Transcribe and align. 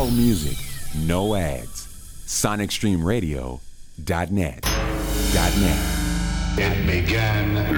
All 0.00 0.10
music, 0.12 0.56
no 0.96 1.34
ads. 1.34 1.86
SonicStreamRadio.net. 2.26 4.30
.net. 4.32 4.64
It 6.56 6.86
began, 6.86 7.54
it 7.54 7.70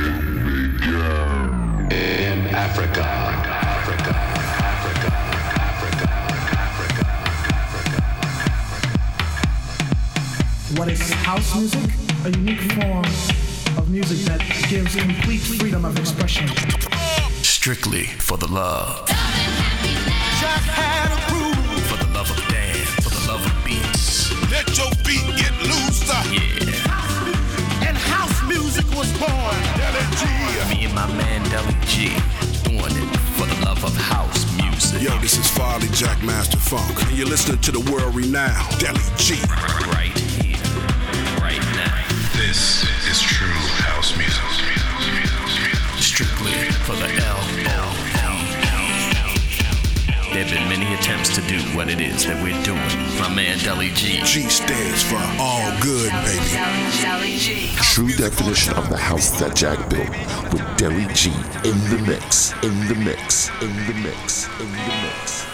began 0.78 1.90
in 1.90 2.46
Africa. 2.54 3.02
Africa. 3.02 4.14
Africa. 4.70 5.10
Africa. 5.66 6.06
Africa. 7.74 8.02
What 10.78 10.88
is 10.88 11.10
house 11.10 11.56
music? 11.56 11.90
A 12.24 12.30
unique 12.38 12.70
form 12.70 13.04
of 13.76 13.90
music 13.90 14.18
that 14.26 14.40
gives 14.70 14.94
complete 14.94 15.40
freedom 15.40 15.84
of 15.84 15.98
expression. 15.98 16.46
Strictly 17.42 18.04
for 18.04 18.38
the 18.38 18.46
love. 18.46 19.08
Music. 29.22 29.76
Deli 29.76 30.04
G. 30.16 30.22
Me 30.74 30.84
and 30.84 30.94
my 30.94 31.06
man 31.14 31.42
Deli 31.50 31.74
G 31.86 32.08
doing 32.64 32.94
it 32.96 33.16
for 33.36 33.46
the 33.46 33.64
love 33.64 33.84
of 33.84 33.94
house 33.96 34.44
music. 34.56 35.02
Yo, 35.02 35.16
this 35.18 35.38
is 35.38 35.48
Farley 35.50 35.88
Jackmaster 35.88 36.58
Funk, 36.58 37.02
and 37.08 37.16
you're 37.16 37.26
listening 37.26 37.60
to 37.60 37.72
the 37.72 37.80
world 37.92 38.14
renowned 38.14 38.78
Deli 38.78 39.00
G. 39.16 39.34
Right 39.92 40.16
here, 40.16 40.56
right 41.40 41.62
now. 41.76 42.06
This 42.36 42.84
is 43.10 43.20
true 43.20 43.46
house 43.86 44.16
music. 44.16 44.40
Strictly 46.00 46.70
for 46.84 46.96
the 46.96 47.08
L 47.24 47.38
O 47.38 47.91
There 50.32 50.42
have 50.44 50.50
been 50.50 50.66
many 50.66 50.94
attempts 50.94 51.28
to 51.34 51.42
do 51.42 51.58
what 51.76 51.90
it 51.90 52.00
is 52.00 52.24
that 52.24 52.42
we're 52.42 52.56
doing. 52.62 52.80
My 53.20 53.28
man 53.28 53.58
Deli 53.58 53.90
G. 53.90 54.22
G 54.24 54.48
stands 54.48 55.02
for 55.02 55.20
all 55.38 55.70
good, 55.82 56.10
baby. 56.24 57.68
True 57.76 58.08
definition 58.16 58.72
of 58.72 58.88
the 58.88 58.96
house 58.96 59.38
that 59.38 59.54
Jack 59.54 59.90
built 59.90 60.08
with 60.50 60.64
Deli 60.78 61.04
G 61.12 61.28
in 61.68 61.76
the 61.92 62.02
mix, 62.08 62.52
in 62.64 62.88
the 62.88 62.94
mix, 62.94 63.50
in 63.60 63.76
the 63.86 63.94
mix, 63.94 64.48
in 64.58 64.72
the 64.72 64.72
mix, 64.72 64.72
in 64.72 64.72
the 64.72 64.94
mix. 65.04 65.51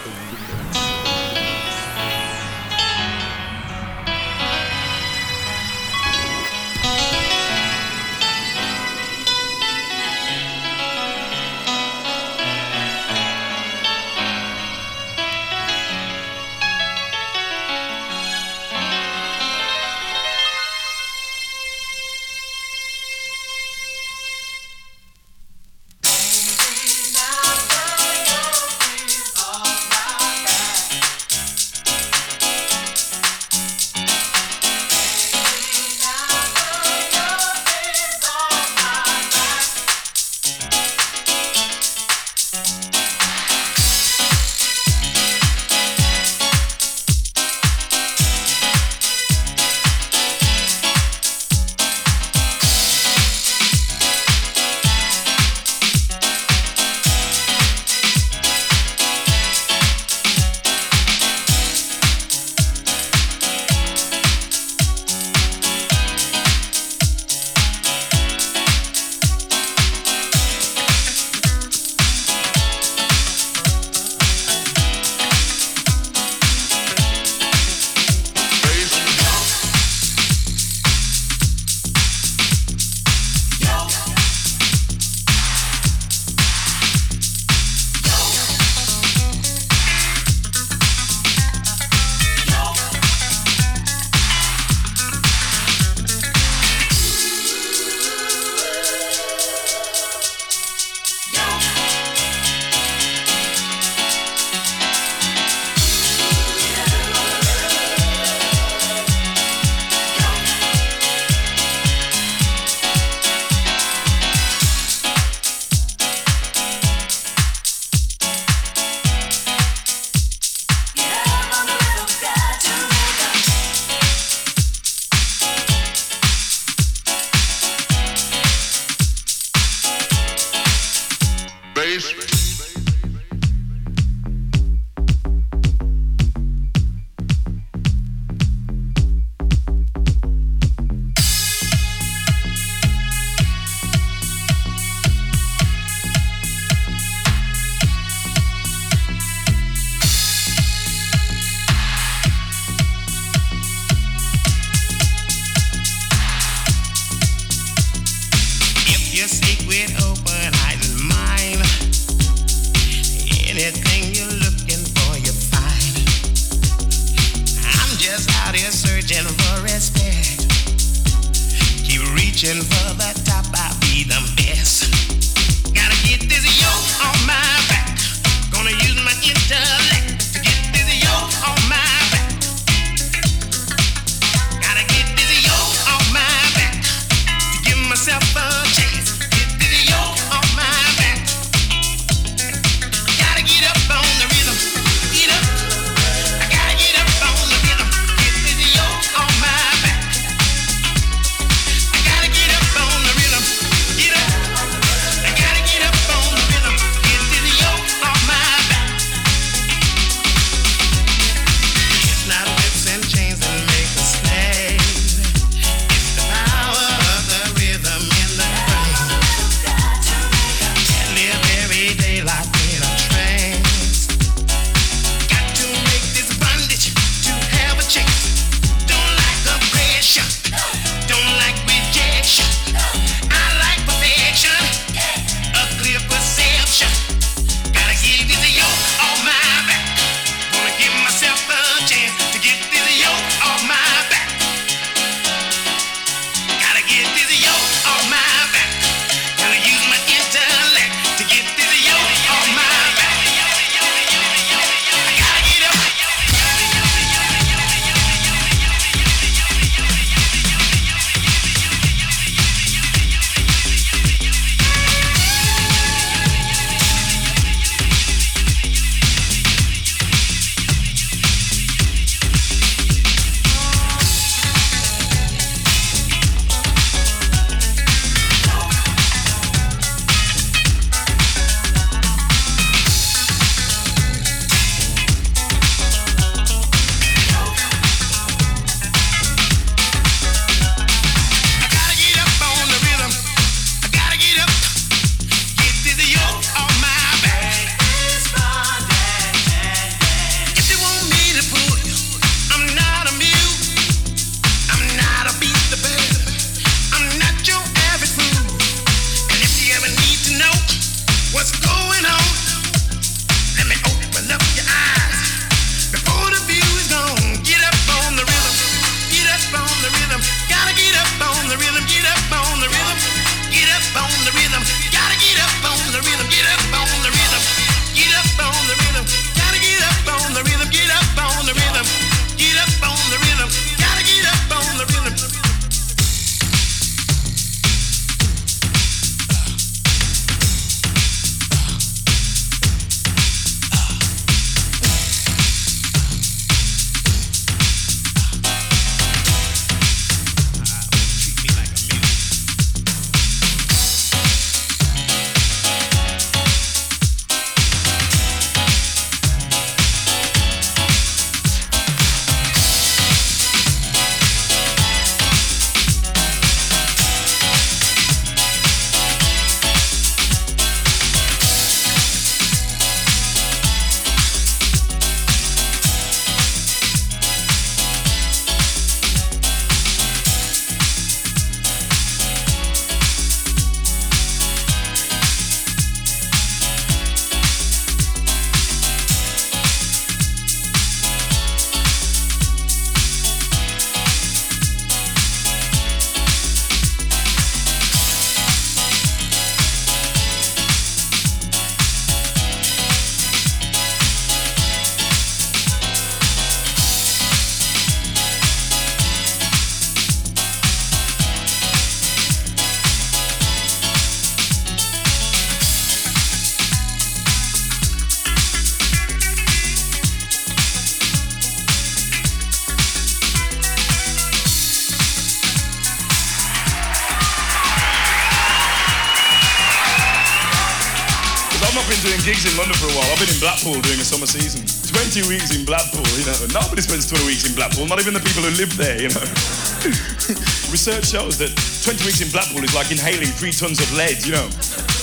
Blackpool 433.59 433.83
during 433.83 433.99
a 433.99 434.07
summer 434.07 434.23
season. 434.23 434.63
20 434.63 435.27
weeks 435.27 435.51
in 435.51 435.67
Blackpool, 435.67 436.07
you 436.15 436.23
know. 436.23 436.39
Nobody 436.55 436.79
spends 436.79 437.11
20 437.11 437.27
weeks 437.27 437.43
in 437.43 437.51
Blackpool, 437.59 437.83
not 437.91 437.99
even 437.99 438.15
the 438.15 438.23
people 438.23 438.39
who 438.39 438.55
live 438.55 438.71
there, 438.79 438.95
you 438.95 439.11
know. 439.11 439.19
Research 440.71 441.11
shows 441.11 441.35
that 441.43 441.51
20 441.83 442.07
weeks 442.07 442.23
in 442.23 442.31
Blackpool 442.31 442.63
is 442.63 442.71
like 442.71 442.87
inhaling 442.87 443.27
three 443.35 443.51
tons 443.51 443.83
of 443.83 443.91
lead, 443.99 444.23
you 444.23 444.31
know. 444.31 444.47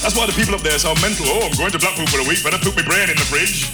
That's 0.00 0.16
why 0.16 0.24
the 0.24 0.32
people 0.32 0.56
up 0.56 0.64
there 0.64 0.72
are 0.72 0.80
so 0.80 0.96
mental. 1.04 1.28
Oh, 1.28 1.44
I'm 1.44 1.52
going 1.60 1.68
to 1.68 1.76
Blackpool 1.76 2.08
for 2.08 2.24
a 2.24 2.24
week, 2.24 2.40
better 2.40 2.56
put 2.56 2.72
my 2.80 2.84
brain 2.88 3.12
in 3.12 3.20
the 3.20 3.28
fridge. 3.28 3.68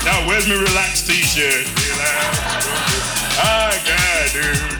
Now, 0.00 0.16
where's 0.24 0.48
my 0.48 0.56
relaxed 0.56 1.04
t-shirt? 1.04 1.68
Relax. 1.68 3.36
I 3.36 3.68
got 3.84 4.32
do, 4.32 4.73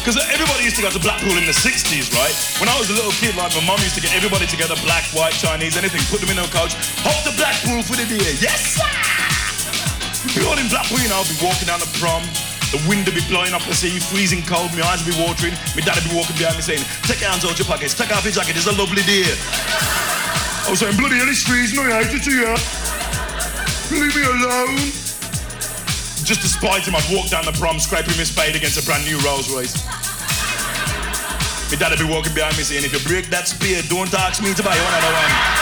Because 0.00 0.16
everybody 0.32 0.64
used 0.64 0.80
to 0.80 0.82
go 0.82 0.88
to 0.88 0.98
Blackpool 0.98 1.36
in 1.36 1.44
the 1.44 1.52
60s, 1.52 2.08
right? 2.16 2.32
When 2.56 2.72
I 2.72 2.76
was 2.80 2.88
a 2.88 2.96
little 2.96 3.12
kid, 3.20 3.36
like 3.36 3.52
my 3.52 3.60
mum 3.68 3.76
used 3.84 3.94
to 4.00 4.00
get 4.00 4.16
everybody 4.16 4.48
together, 4.48 4.72
black, 4.80 5.04
white, 5.12 5.36
Chinese, 5.36 5.76
anything, 5.76 6.00
put 6.08 6.24
them 6.24 6.32
in 6.32 6.40
a 6.40 6.48
coach, 6.48 6.72
hop 7.04 7.20
to 7.28 7.32
Blackpool 7.36 7.84
for 7.84 8.00
the 8.00 8.08
day. 8.08 8.32
Yes, 8.40 8.80
sir! 8.80 8.88
Be 10.32 10.40
all 10.48 10.56
in 10.56 10.72
Blackpool, 10.72 11.04
you 11.04 11.12
know, 11.12 11.20
I'd 11.20 11.28
be 11.28 11.36
walking 11.44 11.68
down 11.68 11.84
the 11.84 11.90
prom, 12.00 12.24
the 12.72 12.80
wind 12.88 13.04
would 13.04 13.12
be 13.12 13.20
blowing 13.28 13.52
up 13.52 13.60
the 13.68 13.76
sea, 13.76 14.00
freezing 14.00 14.40
cold, 14.40 14.72
my 14.72 14.80
eyes 14.88 15.04
would 15.04 15.12
be 15.12 15.20
watering, 15.20 15.52
my 15.76 15.84
dad 15.84 16.00
would 16.00 16.08
be 16.08 16.16
walking 16.16 16.32
behind 16.40 16.56
me 16.56 16.64
saying, 16.64 16.80
take 17.04 17.20
your 17.20 17.28
hands 17.28 17.44
out 17.44 17.60
your 17.60 17.68
pockets, 17.68 17.92
take 17.92 18.08
off 18.08 18.24
your 18.24 18.32
jacket, 18.32 18.56
it's 18.56 18.72
a 18.72 18.76
lovely 18.80 19.04
day. 19.04 19.28
I 20.64 20.72
was 20.72 20.80
saying, 20.80 20.96
bloody 20.96 21.20
hell, 21.20 21.28
it's 21.28 21.44
freezing, 21.44 21.76
I 21.76 22.00
hate 22.00 22.16
it 22.16 22.24
here. 22.24 22.56
Leave 23.92 24.16
me 24.16 24.24
alone. 24.24 24.80
Just 26.24 26.46
to 26.46 26.48
spite 26.48 26.86
him, 26.86 26.94
I'd 26.94 27.04
walk 27.10 27.26
down 27.26 27.44
the 27.44 27.52
prom 27.58 27.82
scraping 27.82 28.16
my 28.16 28.22
spade 28.22 28.54
against 28.54 28.78
a 28.78 28.86
brand 28.86 29.04
new 29.04 29.18
Rolls 29.26 29.50
Royce. 29.50 29.89
My 31.70 31.76
dad 31.76 31.90
would 31.90 32.00
be 32.00 32.12
walking 32.12 32.34
behind 32.34 32.56
me 32.56 32.64
saying, 32.64 32.84
if 32.84 32.92
you 32.92 32.98
break 33.08 33.26
that 33.30 33.46
spear, 33.46 33.80
don't 33.88 34.12
ask 34.12 34.42
me 34.42 34.52
to 34.54 34.62
buy 34.62 34.74
another 34.74 35.12
one. 35.14 35.59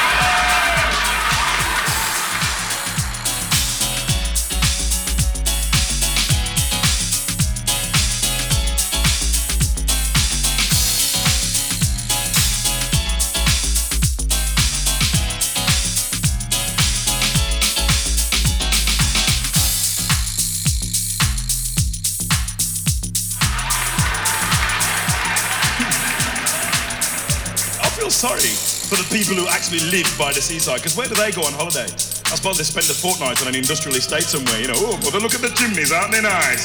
Actually 29.68 30.00
live 30.00 30.08
by 30.16 30.32
the 30.32 30.40
seaside, 30.40 30.80
because 30.80 30.96
where 30.96 31.04
do 31.04 31.12
they 31.12 31.28
go 31.28 31.44
on 31.44 31.52
holiday? 31.52 31.84
I 31.84 32.40
suppose 32.40 32.56
they 32.56 32.64
spend 32.64 32.88
a 32.88 32.96
fortnight 32.96 33.36
on 33.44 33.52
an 33.52 33.56
industrial 33.56 34.00
estate 34.00 34.24
somewhere, 34.24 34.56
you 34.56 34.72
know. 34.72 34.80
Oh, 34.80 34.96
but 35.04 35.12
look 35.20 35.36
at 35.36 35.44
the 35.44 35.52
chimneys, 35.52 35.92
aren't 35.92 36.08
they 36.08 36.24
nice? 36.24 36.64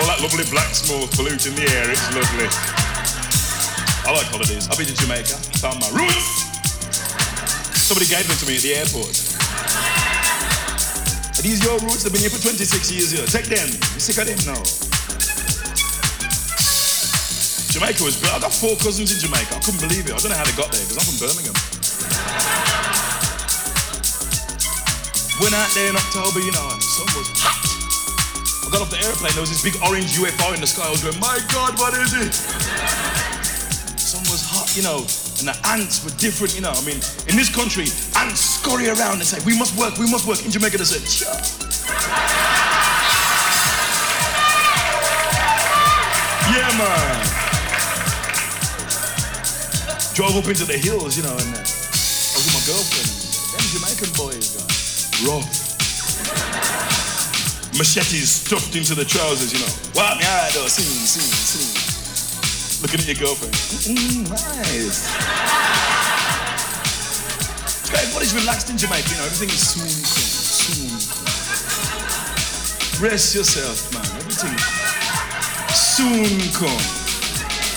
All 0.00 0.08
that 0.08 0.24
lovely 0.24 0.48
black 0.48 0.72
smoke 0.72 1.12
polluting 1.12 1.52
the 1.52 1.68
air, 1.76 1.92
it's 1.92 2.08
lovely. 2.16 2.48
I 4.08 4.16
like 4.16 4.32
holidays. 4.32 4.64
I've 4.72 4.80
been 4.80 4.88
to 4.88 4.96
Jamaica, 4.96 5.36
found 5.60 5.76
my 5.84 5.92
roots. 5.92 6.48
Somebody 7.84 8.08
gave 8.08 8.24
them 8.24 8.40
to 8.40 8.46
me 8.48 8.56
at 8.56 8.64
the 8.64 8.72
airport. 8.80 9.12
Are 11.36 11.44
these 11.44 11.60
your 11.60 11.76
roots? 11.84 12.00
They've 12.00 12.16
been 12.16 12.24
here 12.24 12.32
for 12.32 12.40
26 12.40 12.64
years 12.96 13.12
here. 13.12 13.28
Take 13.28 13.52
them. 13.52 13.68
You 13.92 14.00
sick 14.00 14.16
of 14.16 14.24
them? 14.24 14.40
No. 14.48 14.85
Jamaica 17.76 18.08
was. 18.08 18.16
I 18.32 18.40
got 18.40 18.56
four 18.56 18.72
cousins 18.80 19.12
in 19.12 19.20
Jamaica. 19.20 19.52
I 19.52 19.60
couldn't 19.60 19.84
believe 19.84 20.08
it. 20.08 20.16
I 20.16 20.16
don't 20.16 20.32
know 20.32 20.40
how 20.40 20.48
they 20.48 20.56
got 20.56 20.72
there 20.72 20.80
because 20.80 20.96
I'm 20.96 21.04
from 21.12 21.20
Birmingham. 21.20 21.52
Went 25.44 25.52
out 25.52 25.68
there 25.76 25.92
in 25.92 25.96
October, 26.00 26.40
you 26.40 26.56
know, 26.56 26.72
and 26.72 26.80
the 26.80 26.88
sun 26.88 27.04
was 27.12 27.28
hot. 27.36 27.52
I 28.64 28.72
got 28.72 28.80
off 28.80 28.88
the 28.88 28.96
airplane. 29.04 29.36
There 29.36 29.44
was 29.44 29.52
this 29.52 29.60
big 29.60 29.76
orange 29.84 30.16
UFO 30.16 30.56
in 30.56 30.64
the 30.64 30.66
sky. 30.66 30.88
I 30.88 30.90
was 30.96 31.04
going, 31.04 31.20
my 31.20 31.36
God, 31.52 31.76
what 31.76 31.92
is 32.00 32.16
it? 32.16 32.32
sun 34.00 34.24
was 34.32 34.40
hot, 34.40 34.72
you 34.72 34.80
know, 34.80 35.04
and 35.44 35.52
the 35.52 35.56
ants 35.68 36.00
were 36.00 36.16
different, 36.16 36.56
you 36.56 36.64
know. 36.64 36.72
I 36.72 36.80
mean, 36.80 36.96
in 37.28 37.36
this 37.36 37.52
country, 37.52 37.92
ants 38.16 38.40
scurry 38.56 38.88
around 38.88 39.20
and 39.20 39.28
say, 39.28 39.36
we 39.44 39.52
must 39.52 39.76
work, 39.76 40.00
we 40.00 40.08
must 40.08 40.24
work. 40.24 40.40
In 40.48 40.48
Jamaica, 40.48 40.80
they 40.80 40.88
said, 40.88 41.04
sure. 41.04 41.28
Yeah, 46.48 46.72
man. 46.80 47.45
Drove 50.16 50.32
up 50.32 50.48
into 50.48 50.64
the 50.64 50.80
hills, 50.80 51.12
you 51.20 51.22
know, 51.28 51.36
and 51.36 51.52
uh, 51.52 51.60
I 51.60 52.40
was 52.40 52.48
with 52.48 52.56
my 52.56 52.64
girlfriend. 52.64 53.04
Them 53.52 53.60
Jamaican 53.68 54.08
boys, 54.16 54.56
guys, 54.56 55.12
rough. 55.28 55.44
Machetes 57.76 58.40
stuffed 58.40 58.72
into 58.72 58.96
the 58.96 59.04
trousers, 59.04 59.52
you 59.52 59.60
know. 59.60 59.68
Wow, 59.92 60.16
me 60.16 60.24
eye 60.24 60.48
though, 60.56 60.72
sing, 60.72 60.88
sing, 60.88 61.20
sing. 61.20 62.80
Looking 62.80 63.04
at 63.04 63.12
your 63.12 63.28
girlfriend. 63.28 63.52
Nice. 64.32 65.04
It's 67.60 67.92
great. 67.92 68.00
Everybody's 68.08 68.32
relaxed 68.32 68.72
in 68.72 68.80
Jamaica, 68.80 69.12
you 69.12 69.20
know. 69.20 69.28
Everything 69.28 69.52
is 69.52 69.60
soon 69.68 69.84
come, 69.84 70.32
soon. 70.32 70.96
Come. 71.12 73.04
Rest 73.04 73.36
yourself, 73.36 73.92
man. 73.92 74.08
Everything 74.16 74.56
soon 75.76 76.40
come. 76.56 77.05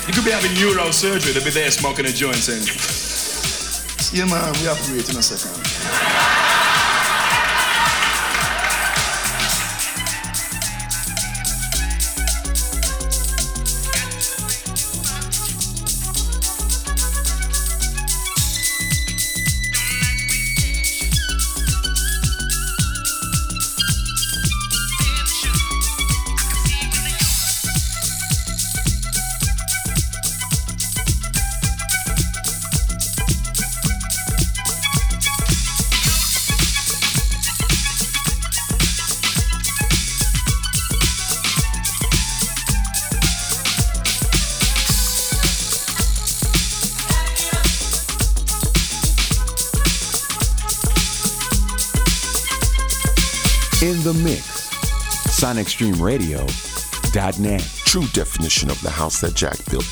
You 0.09 0.15
could 0.15 0.25
be 0.25 0.31
having 0.31 0.49
neurosurgery, 0.53 1.35
they'll 1.35 1.43
be 1.43 1.51
there 1.51 1.69
smoking 1.69 2.07
a 2.07 2.09
joint 2.09 2.37
saying, 2.37 2.65
Yeah, 4.11 4.25
man, 4.25 4.51
we 4.59 4.67
operate 4.67 5.07
in 5.07 5.17
a 5.17 5.21
second. 5.21 5.58
SonicStreamRadio.net. 55.69 57.61
True 57.85 58.05
definition 58.13 58.71
of 58.71 58.81
the 58.81 58.89
house 58.89 59.21
that 59.21 59.35
Jack 59.35 59.57
built. 59.69 59.85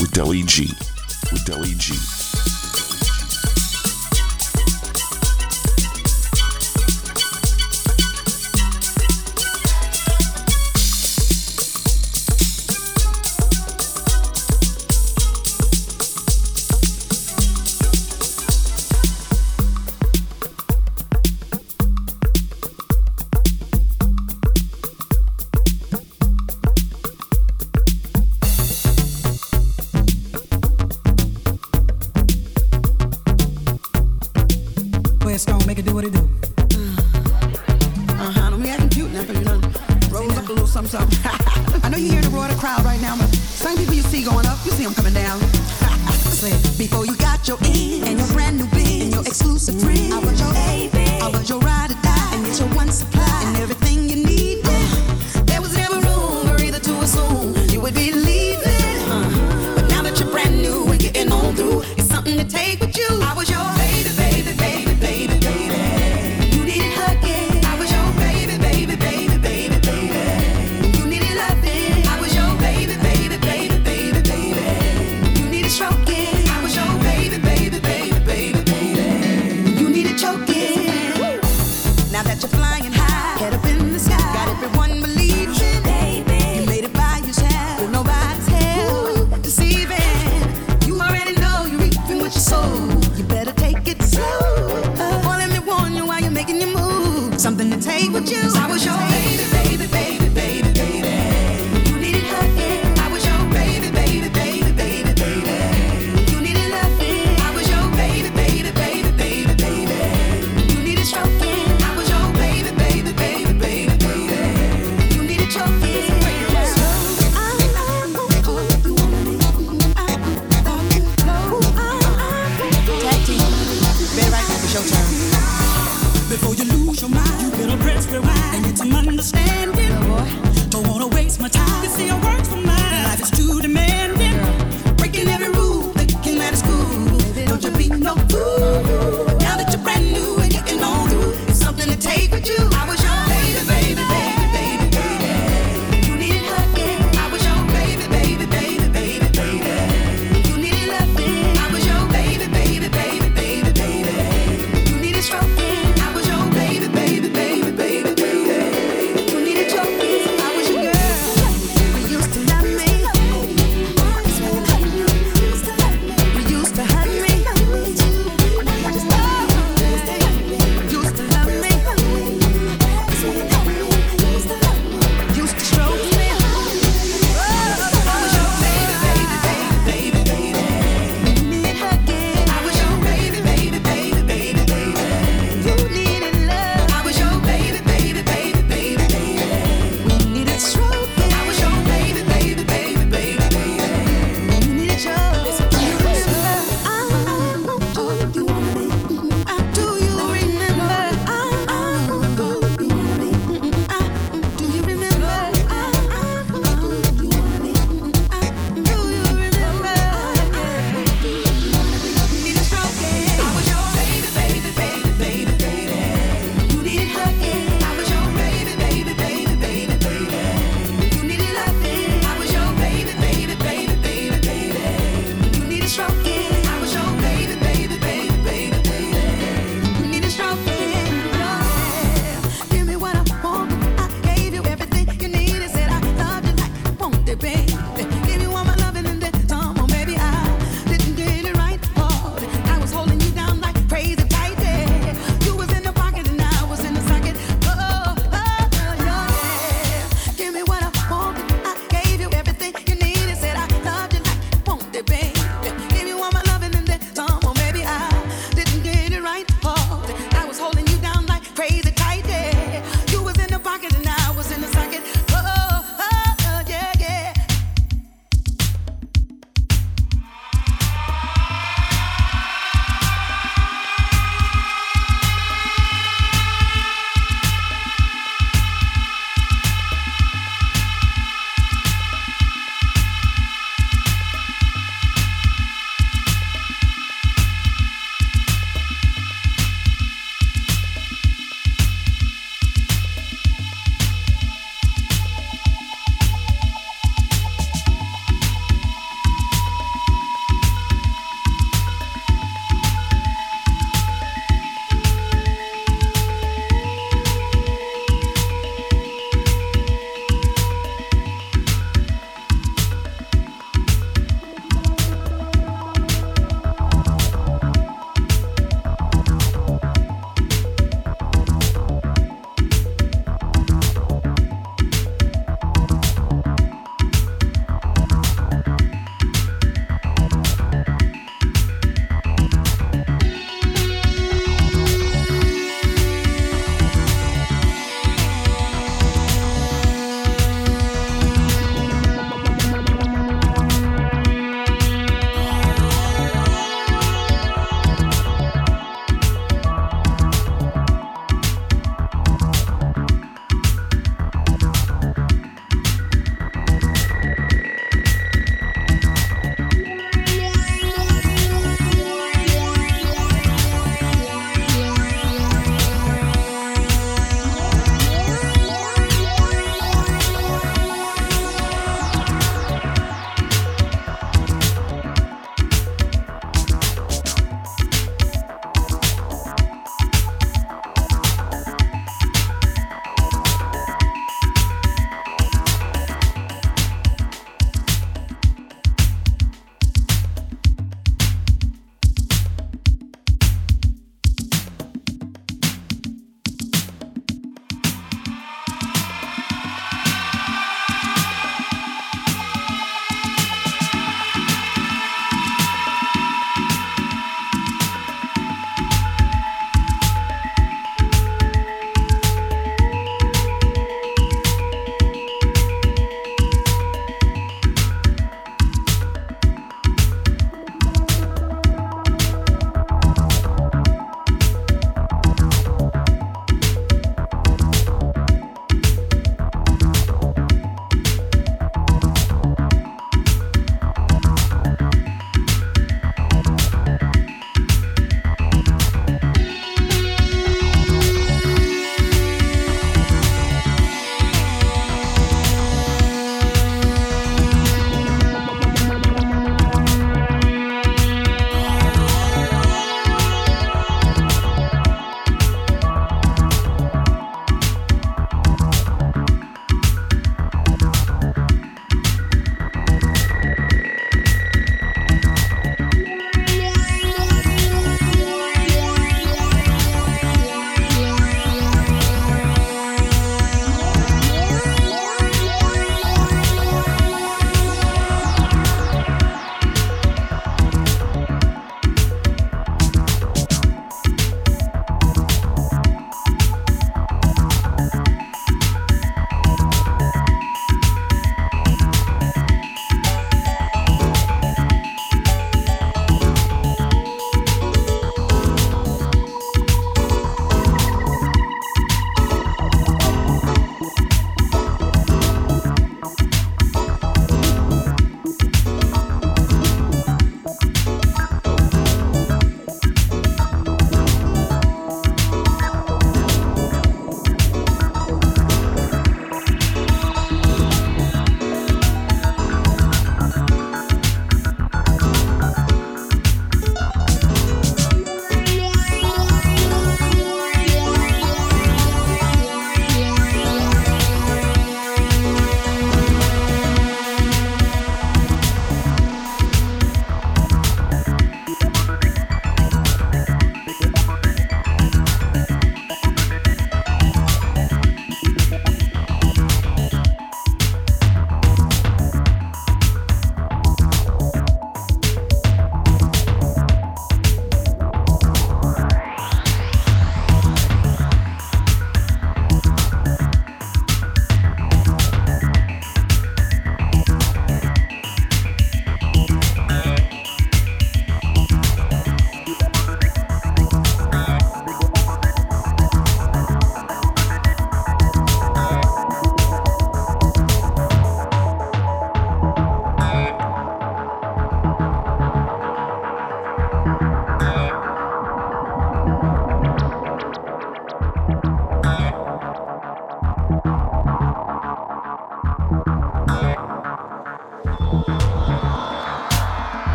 With 0.00 0.12
Deli 0.12 0.42
G. 0.44 0.72
With 1.30 1.44
Deli 1.44 1.74
G. 1.74 1.94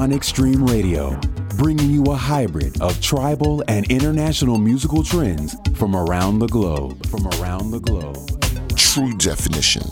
Sonic 0.00 0.24
Stream 0.24 0.64
Radio, 0.64 1.20
bringing 1.58 1.90
you 1.90 2.02
a 2.04 2.14
hybrid 2.14 2.80
of 2.80 2.98
tribal 3.02 3.62
and 3.68 3.84
international 3.92 4.56
musical 4.56 5.04
trends 5.04 5.54
from 5.74 5.94
around 5.94 6.38
the 6.38 6.46
globe. 6.46 7.04
From 7.08 7.26
around 7.26 7.70
the 7.70 7.80
globe. 7.80 8.16
True 8.78 9.12
definition 9.18 9.82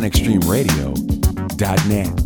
SonicStreamRadio.net. 0.00 2.19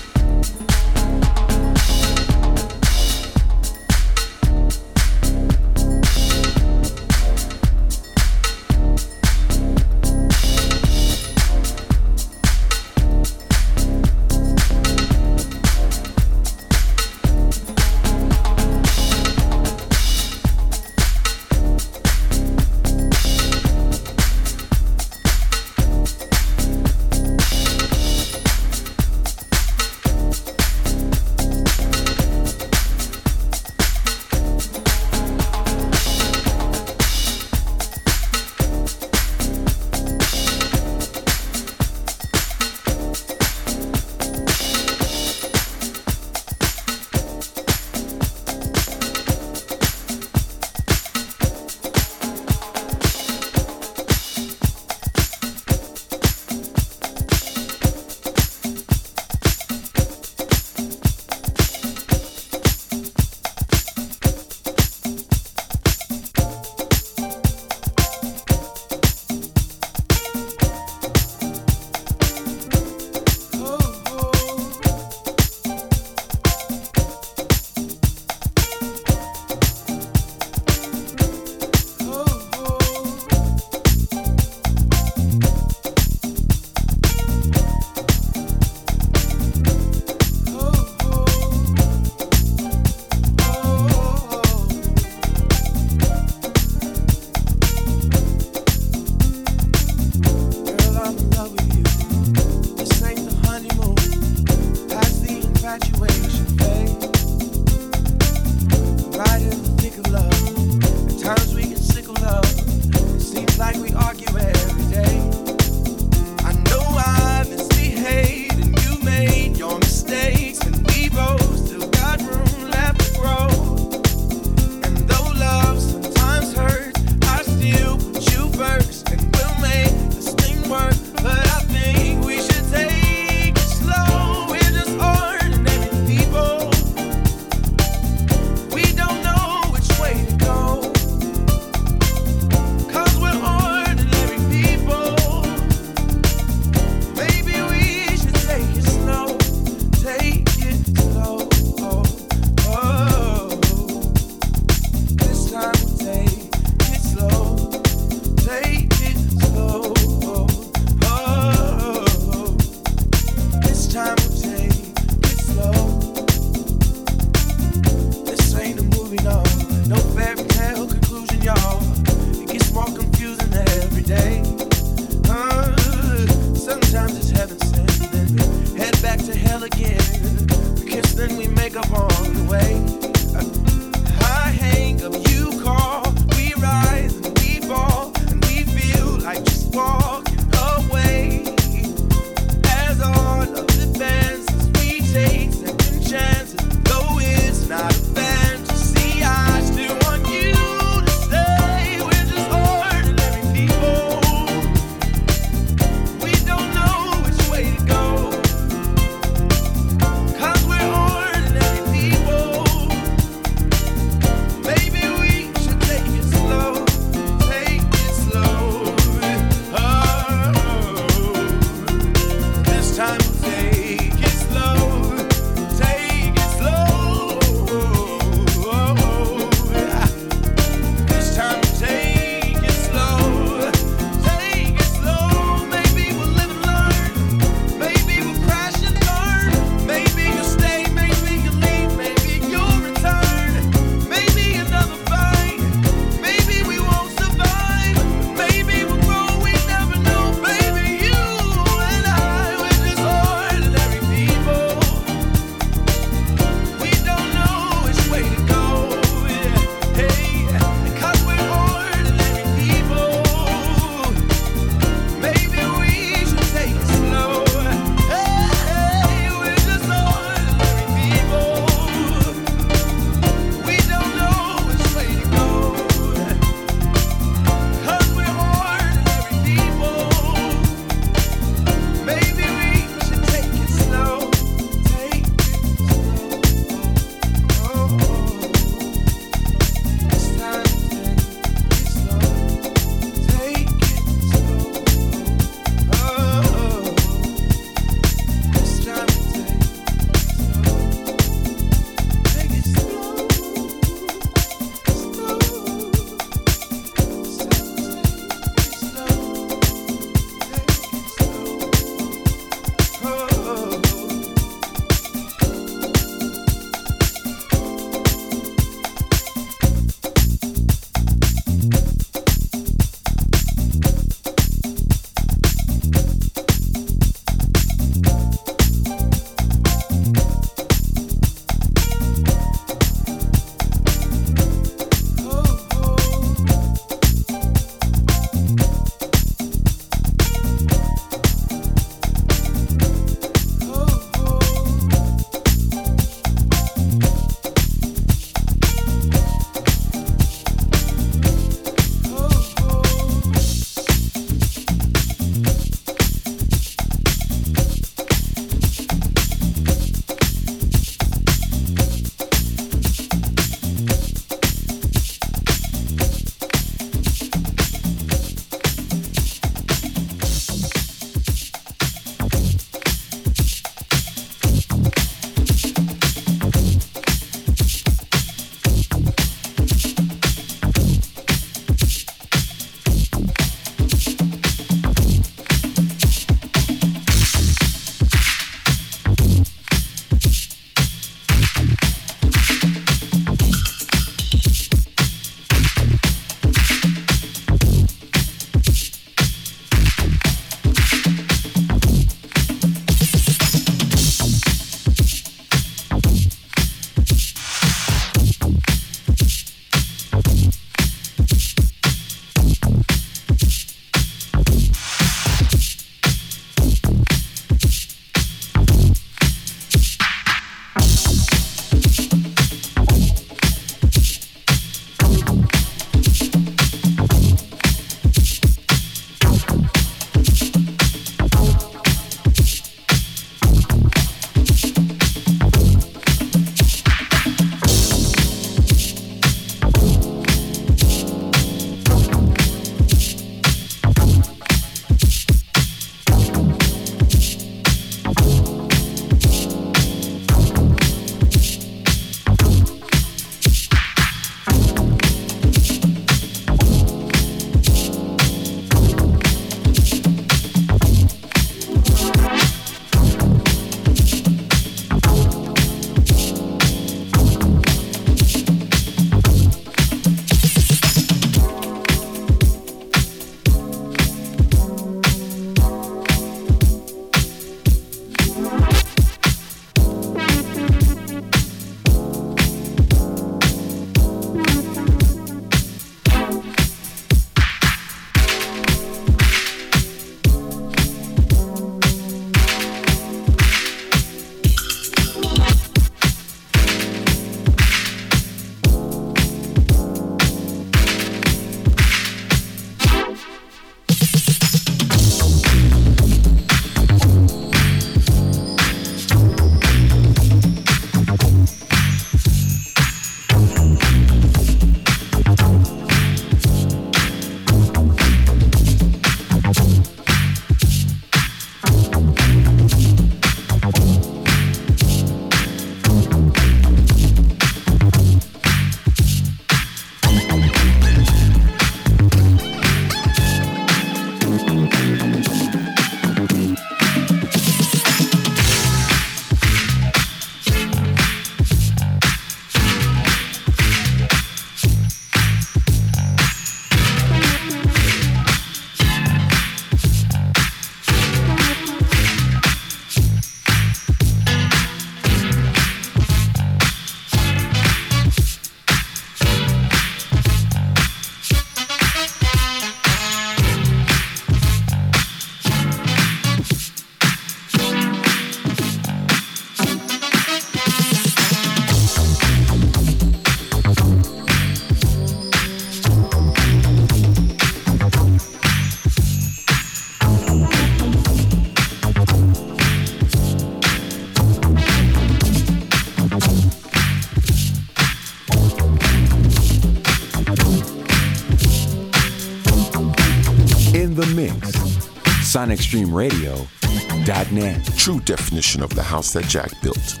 sonicstreamradio.net. 595.38 597.64
True 597.76 598.00
definition 598.00 598.60
of 598.62 598.74
the 598.74 598.82
house 598.82 599.12
that 599.12 599.26
Jack 599.26 599.52
built 599.62 600.00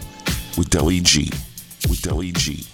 with 0.56 0.68
Deli 0.68 1.00
G. 1.00 1.30
With 1.88 2.02
Deli 2.02 2.32
G. 2.32 2.66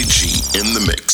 Willie 0.00 0.08
G 0.08 0.58
in 0.58 0.72
the 0.72 0.80
mix. 0.86 1.09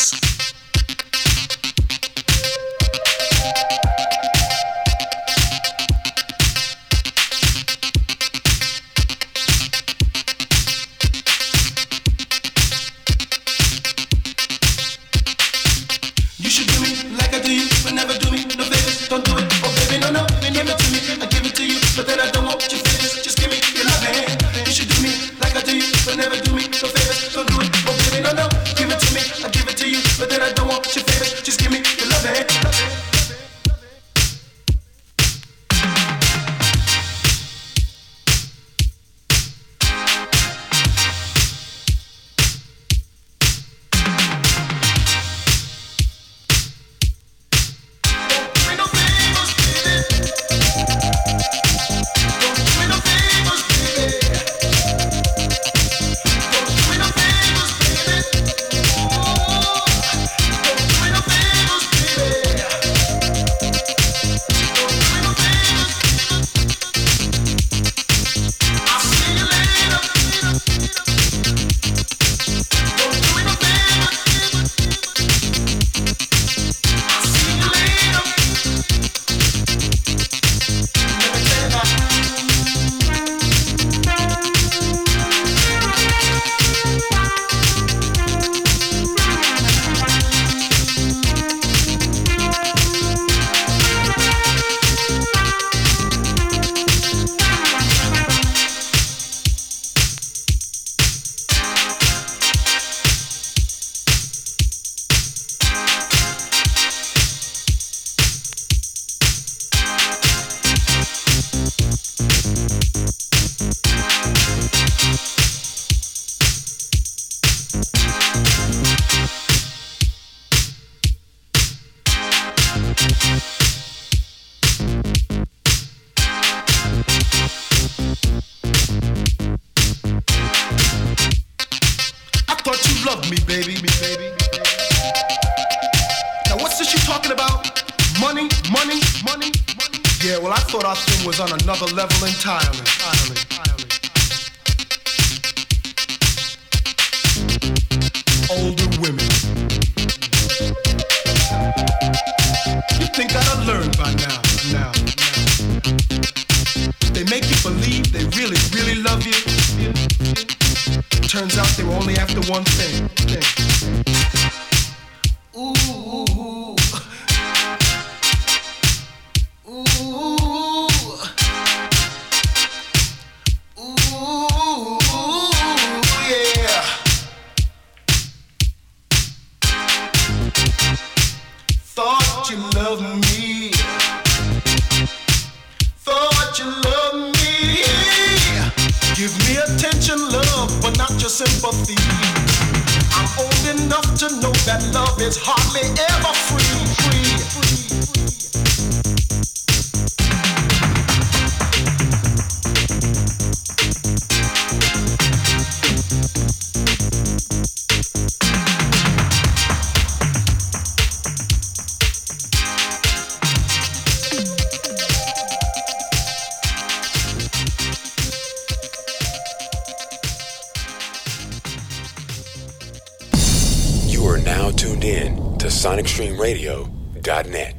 now 224.46 224.70
tuned 224.70 225.02
in 225.02 225.58
to 225.58 225.66
sonicstreamradio.net. 225.66 227.74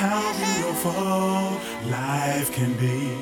How 0.00 0.32
beautiful 0.36 1.58
life 1.90 2.52
can 2.52 2.72
be, 2.74 3.16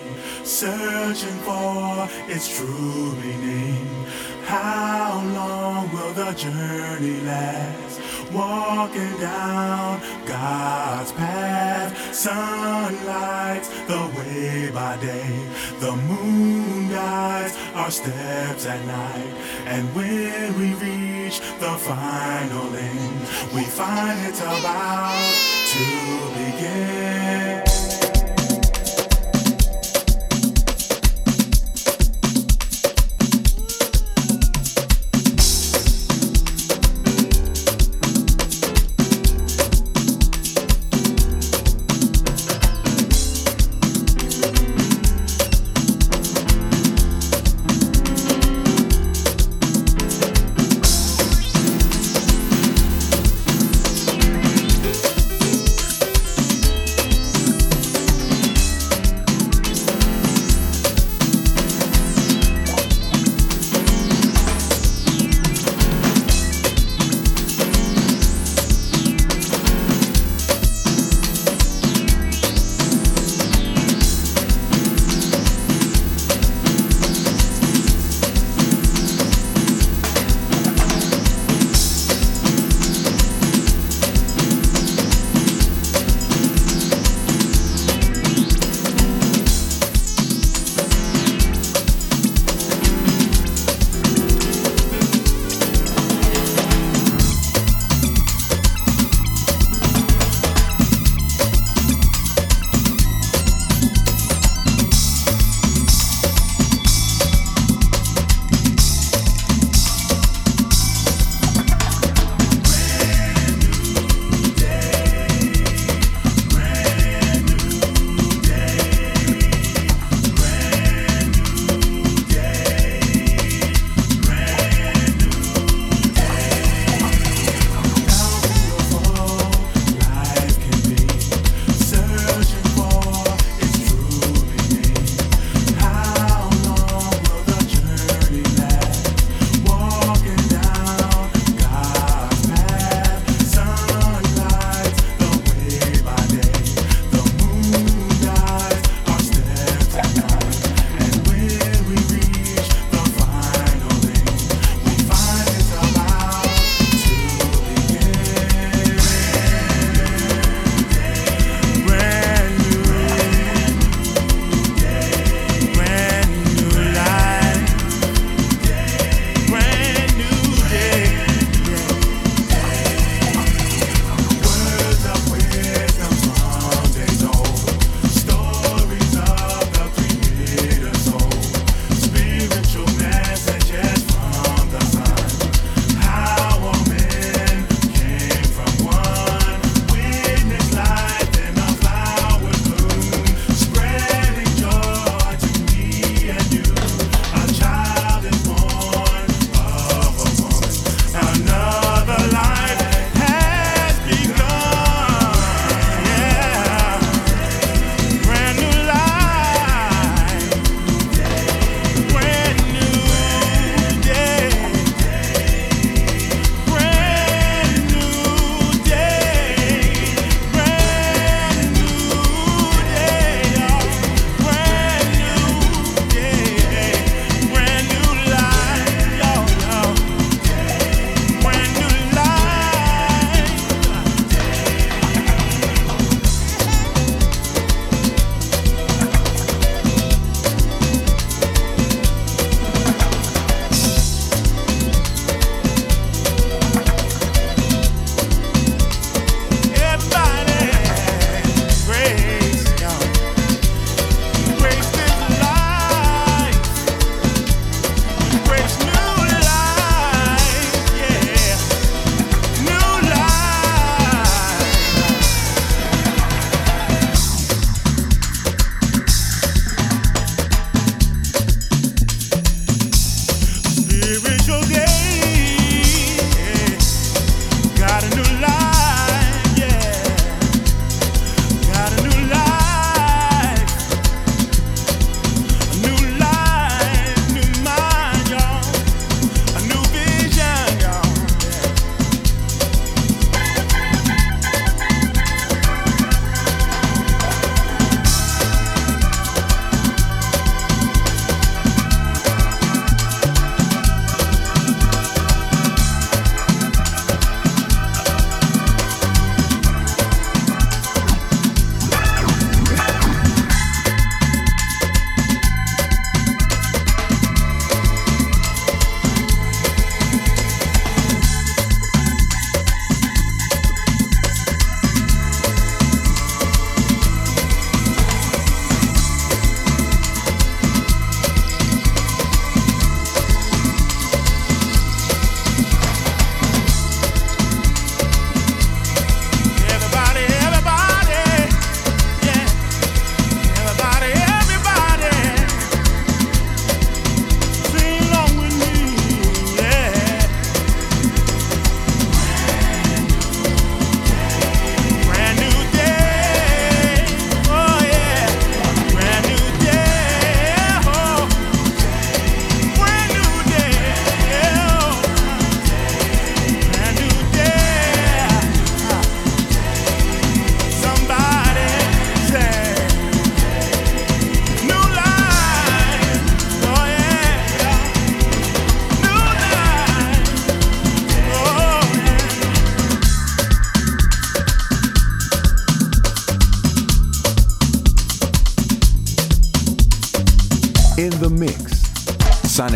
searching 0.44 1.38
for 1.46 2.08
its 2.28 2.48
true 2.56 3.14
meaning. 3.22 3.86
How 4.44 5.22
long? 5.34 5.57
Will 5.92 6.12
the 6.12 6.32
journey 6.32 7.20
last? 7.22 8.00
Walking 8.32 9.18
down 9.20 10.00
God's 10.26 11.12
path. 11.12 12.14
Sun 12.14 13.06
lights 13.06 13.68
the 13.86 14.10
way 14.16 14.70
by 14.72 14.96
day. 14.98 15.48
The 15.80 15.96
moon 15.96 16.90
guides 16.90 17.56
our 17.74 17.90
steps 17.90 18.66
at 18.66 18.84
night. 18.86 19.34
And 19.66 19.94
when 19.94 20.58
we 20.58 20.74
reach 20.74 21.40
the 21.60 21.74
final 21.78 22.74
end, 22.74 23.20
we 23.54 23.62
find 23.62 24.18
it's 24.26 24.40
about 24.40 25.34
to 25.72 25.84
begin. 26.34 27.67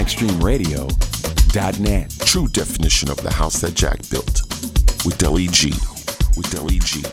extremeradio.net. 0.03 2.11
True 2.27 2.49
definition 2.49 3.09
of 3.09 3.23
the 3.23 3.33
house 3.33 3.61
that 3.61 3.75
Jack 3.75 4.01
built 4.11 4.43
with 5.05 5.17
Deli 5.19 5.47
G. 5.47 5.69
With 6.37 6.51
Deli 6.51 6.81
G. 6.81 7.05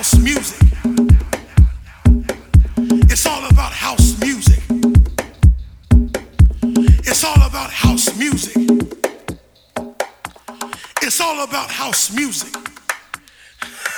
house 0.00 0.18
music. 0.18 0.58
It's 3.10 3.26
all 3.26 3.46
about 3.50 3.70
house 3.70 4.18
music. 4.18 4.62
It's 7.04 7.22
all 7.22 7.42
about 7.42 7.70
house 7.70 8.18
music. 8.18 8.56
It's 11.02 11.20
all 11.20 11.44
about 11.44 11.70
house 11.70 12.16
music. 12.16 12.54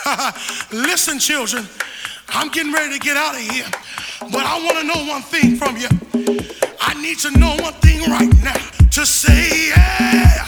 Listen, 0.72 1.20
children, 1.20 1.68
I'm 2.30 2.48
getting 2.48 2.72
ready 2.72 2.94
to 2.94 2.98
get 2.98 3.16
out 3.16 3.36
of 3.36 3.40
here, 3.40 3.70
but 4.32 4.44
I 4.44 4.58
want 4.64 4.78
to 4.78 4.84
know 4.84 5.08
one 5.08 5.22
thing 5.22 5.54
from 5.54 5.76
you. 5.76 5.88
I 6.80 7.00
need 7.00 7.20
to 7.20 7.30
know 7.38 7.54
one 7.60 7.74
thing 7.74 8.10
right 8.10 8.34
now. 8.42 8.58
To 8.90 9.06
say, 9.06 9.68
yeah. 9.68 10.46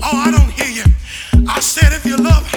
Oh, 0.00 0.14
I 0.14 0.30
don't 0.30 0.52
hear 0.52 0.84
you. 0.84 0.84
I 1.48 1.58
said, 1.58 1.92
if 1.92 2.06
you 2.06 2.16
love 2.16 2.51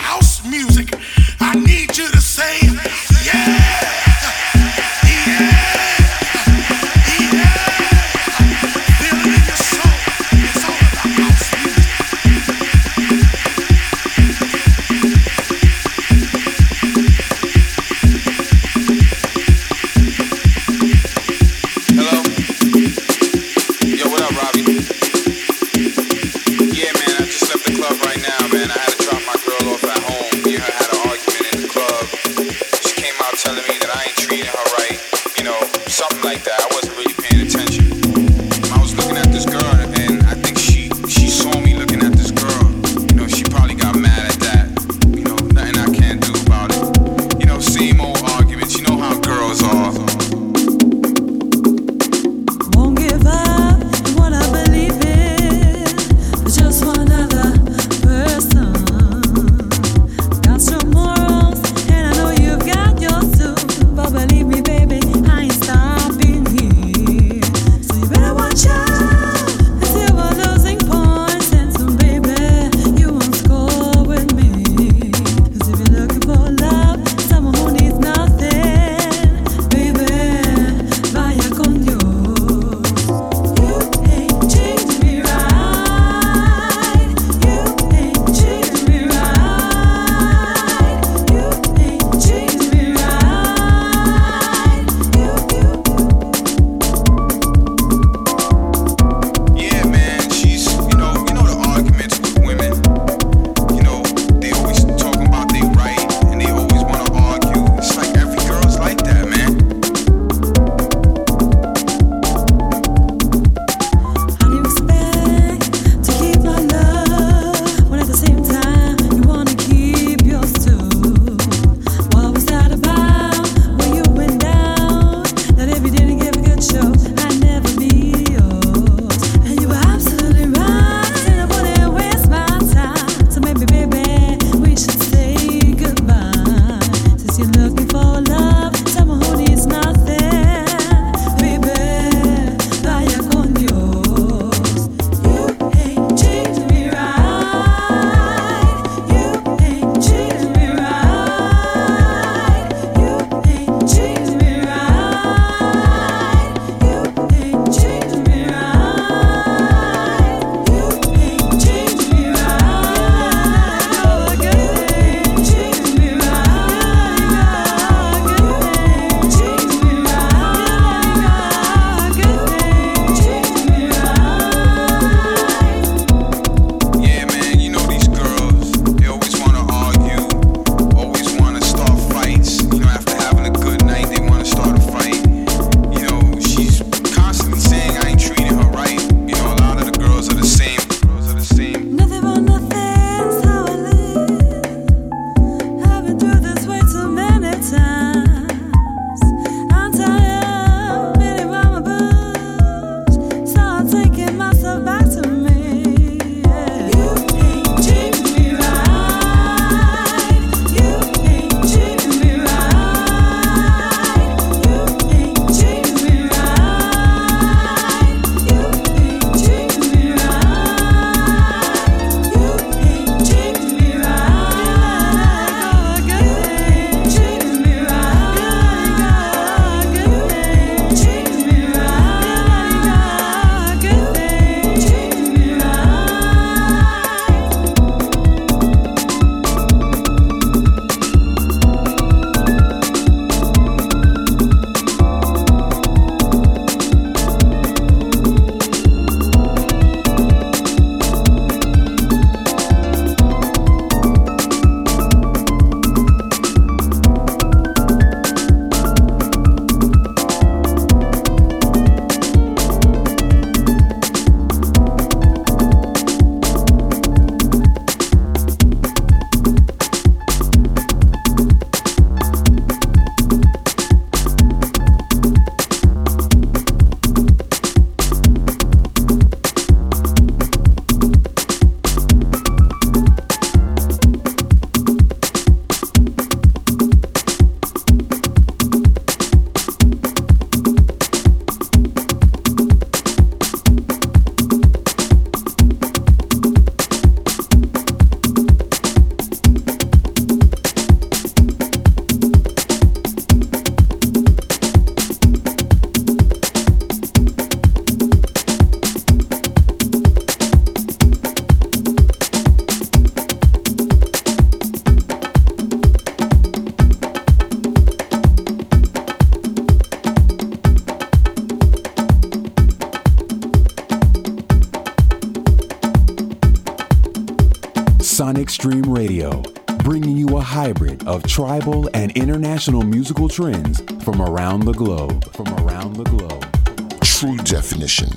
international 332.56 332.84
musical 332.84 333.28
trends 333.28 333.82
from 334.02 334.22
around 334.22 334.62
the 334.62 334.72
globe. 334.72 335.30
From 335.34 335.48
around 335.60 335.98
the 335.98 336.06
globe. 336.06 337.02
True 337.02 337.36
definition 337.36 338.08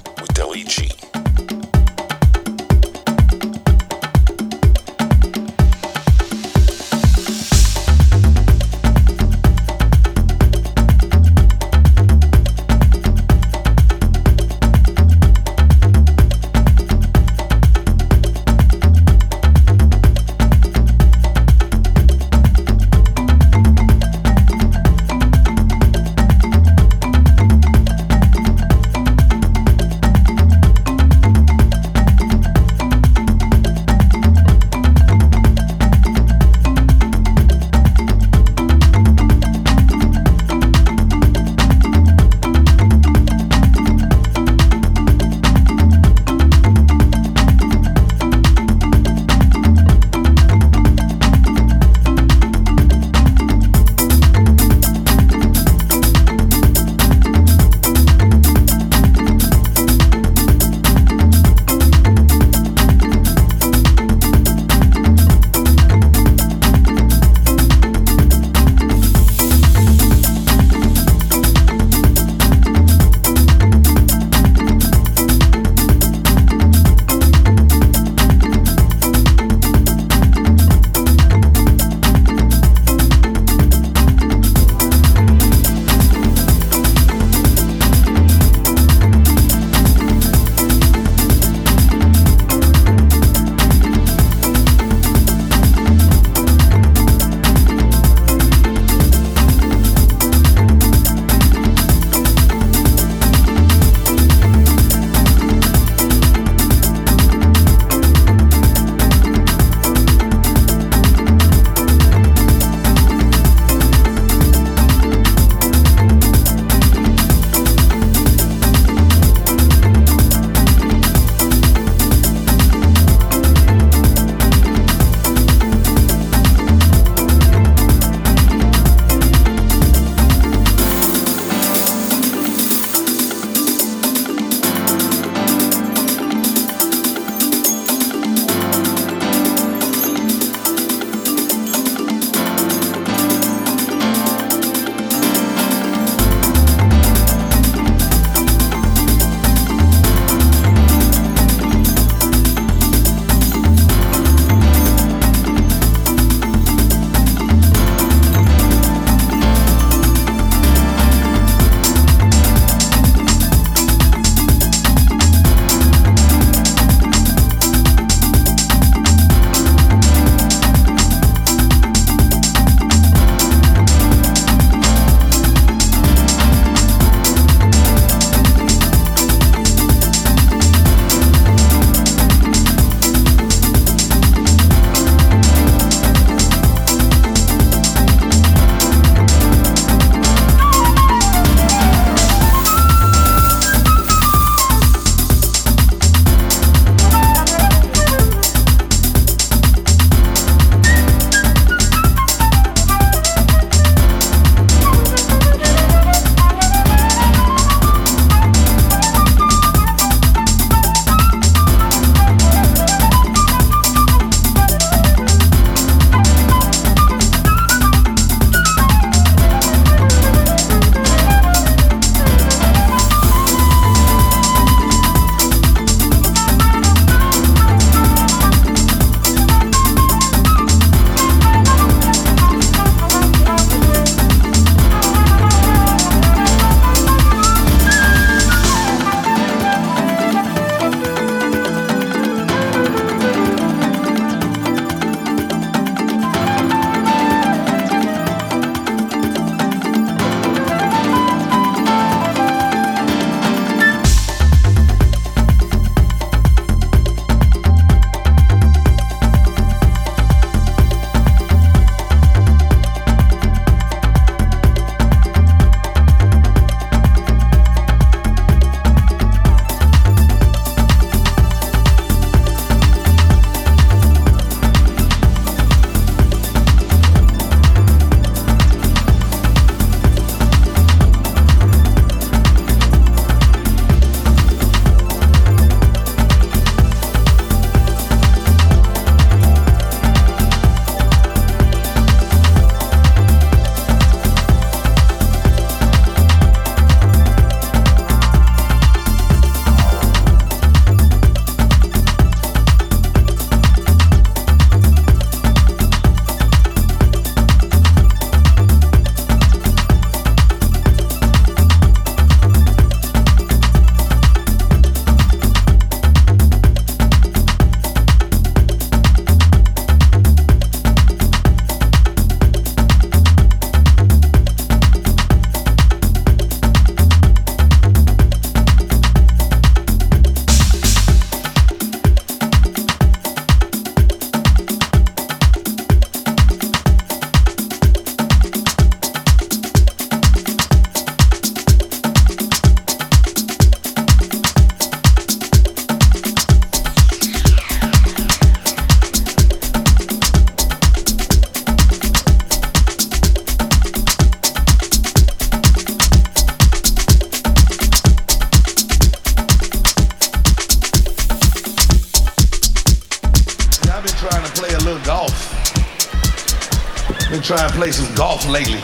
lately. 368.48 368.80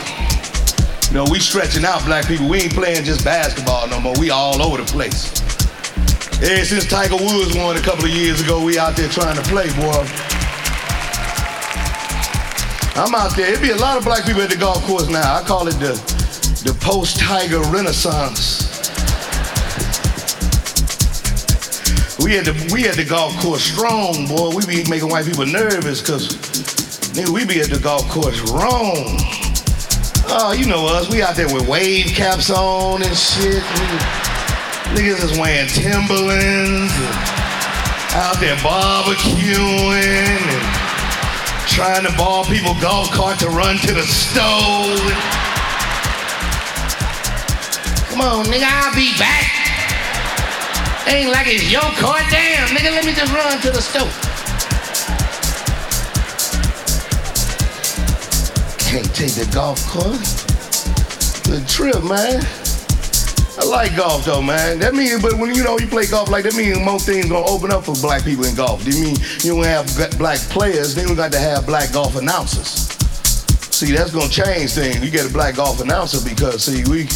You 1.09 1.23
know, 1.23 1.25
we 1.29 1.39
stretching 1.39 1.85
out 1.85 2.03
black 2.05 2.27
people. 2.27 2.47
We 2.47 2.61
ain't 2.61 2.73
playing 2.73 3.03
just 3.03 3.23
basketball 3.23 3.87
no 3.87 3.99
more. 3.99 4.13
We 4.19 4.29
all 4.29 4.61
over 4.61 4.77
the 4.77 4.85
place. 4.91 5.31
Ever 6.43 6.65
since 6.65 6.85
Tiger 6.85 7.15
Woods 7.15 7.55
won 7.55 7.77
a 7.77 7.81
couple 7.81 8.05
of 8.05 8.11
years 8.11 8.41
ago, 8.41 8.63
we 8.63 8.77
out 8.77 8.95
there 8.95 9.09
trying 9.09 9.35
to 9.35 9.43
play, 9.43 9.67
boy. 9.75 10.05
I'm 12.97 13.13
out 13.15 13.35
there. 13.35 13.51
It'd 13.51 13.61
be 13.61 13.71
a 13.71 13.77
lot 13.77 13.97
of 13.97 14.03
black 14.03 14.25
people 14.25 14.41
at 14.41 14.49
the 14.49 14.57
golf 14.57 14.83
course 14.83 15.09
now. 15.09 15.35
I 15.35 15.43
call 15.43 15.67
it 15.67 15.79
the 15.79 15.93
the 16.63 16.73
post-Tiger 16.81 17.59
Renaissance. 17.71 18.63
We 22.23 22.37
at 22.37 22.45
the 22.45 22.71
we 22.73 22.87
at 22.87 22.95
the 22.95 23.05
golf 23.05 23.37
course 23.39 23.61
strong, 23.61 24.27
boy. 24.27 24.55
We 24.55 24.65
be 24.65 24.89
making 24.89 25.09
white 25.09 25.25
people 25.25 25.45
nervous 25.45 26.01
because 26.01 26.29
nigga, 27.13 27.29
we 27.29 27.45
be 27.45 27.61
at 27.61 27.69
the 27.69 27.79
golf 27.79 28.09
course 28.09 28.39
wrong. 28.51 29.34
Oh, 30.37 30.51
you 30.51 30.65
know 30.65 30.85
us. 30.87 31.09
We 31.09 31.23
out 31.23 31.37
there 31.37 31.47
with 31.47 31.65
wave 31.65 32.07
caps 32.07 32.49
on 32.49 33.01
and 33.01 33.15
shit. 33.15 33.63
Niggas 34.91 35.23
is 35.23 35.39
wearing 35.39 35.69
Timberlands 35.69 36.91
and 36.91 37.15
out 38.19 38.35
there 38.43 38.57
barbecuing 38.57 40.03
and 40.43 41.69
trying 41.71 42.03
to 42.03 42.11
ball 42.17 42.43
people 42.43 42.75
golf 42.81 43.11
cart 43.11 43.39
to 43.39 43.47
run 43.47 43.77
to 43.77 43.93
the 43.93 44.03
stove. 44.03 44.99
Come 48.11 48.19
on, 48.19 48.43
nigga, 48.51 48.67
I'll 48.67 48.93
be 48.93 49.15
back. 49.17 49.47
Ain't 51.07 51.31
like 51.31 51.47
it's 51.47 51.71
your 51.71 51.87
car. 51.95 52.19
Damn, 52.29 52.75
nigga, 52.75 52.91
let 52.91 53.05
me 53.05 53.13
just 53.13 53.31
run 53.31 53.61
to 53.61 53.71
the 53.71 53.81
stove. 53.81 54.24
Take 59.27 59.47
the 59.47 59.53
golf 59.53 59.81
course. 59.87 60.43
The 61.49 61.63
trip, 61.65 62.03
man. 62.03 62.45
I 63.57 63.65
like 63.65 63.95
golf 63.95 64.25
though, 64.25 64.41
man. 64.41 64.79
That 64.79 64.93
means, 64.93 65.21
but 65.21 65.33
when 65.33 65.55
you 65.55 65.63
know 65.63 65.79
you 65.79 65.87
play 65.87 66.05
golf 66.05 66.29
like 66.29 66.43
that, 66.43 66.55
means 66.55 66.77
more 66.79 66.99
things 66.99 67.29
gonna 67.29 67.45
open 67.45 67.71
up 67.71 67.85
for 67.85 67.95
black 67.95 68.23
people 68.23 68.45
in 68.45 68.53
golf. 68.55 68.83
Do 68.83 68.91
You 68.91 69.03
mean 69.03 69.15
you 69.41 69.55
don't 69.55 69.65
have 69.65 69.87
black 70.17 70.39
players, 70.53 70.93
then 70.93 71.09
we 71.09 71.15
got 71.15 71.31
to 71.31 71.39
have 71.39 71.65
black 71.65 71.93
golf 71.93 72.15
announcers. 72.17 72.91
See, 73.73 73.93
that's 73.93 74.11
gonna 74.11 74.29
change 74.29 74.73
things. 74.73 75.03
You 75.03 75.09
get 75.09 75.29
a 75.29 75.33
black 75.33 75.55
golf 75.55 75.81
announcer 75.81 76.19
because 76.27 76.65
see, 76.65 76.83
we 76.85 77.07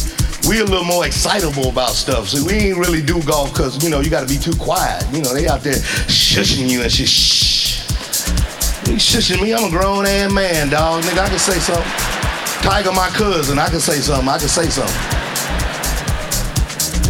we 0.48 0.60
a 0.60 0.64
little 0.64 0.84
more 0.84 1.06
excitable 1.06 1.68
about 1.68 1.90
stuff. 1.90 2.28
See, 2.28 2.42
we 2.42 2.70
ain't 2.70 2.78
really 2.78 3.02
do 3.02 3.22
golf 3.22 3.52
because 3.52 3.82
you 3.84 3.90
know 3.90 4.00
you 4.00 4.10
got 4.10 4.26
to 4.26 4.32
be 4.32 4.40
too 4.40 4.56
quiet. 4.56 5.04
You 5.12 5.22
know 5.22 5.34
they 5.34 5.46
out 5.46 5.60
there 5.60 5.78
shushing 6.08 6.68
you 6.68 6.82
and 6.82 6.90
shit. 6.90 7.08
Shh. 7.08 7.60
You 8.90 8.96
shushing 8.96 9.40
me? 9.40 9.54
I'm 9.54 9.62
a 9.62 9.70
grown 9.70 10.04
ass 10.04 10.32
man, 10.32 10.68
dog. 10.68 11.04
Nigga, 11.04 11.18
I 11.24 11.28
can 11.28 11.38
say 11.38 11.60
something. 11.60 11.99
Tiger, 12.70 12.92
my 12.92 13.08
cousin, 13.08 13.58
I 13.58 13.68
can 13.68 13.80
say 13.80 13.98
something. 13.98 14.28
I 14.28 14.38
can 14.38 14.46
say 14.46 14.70
something. 14.70 14.94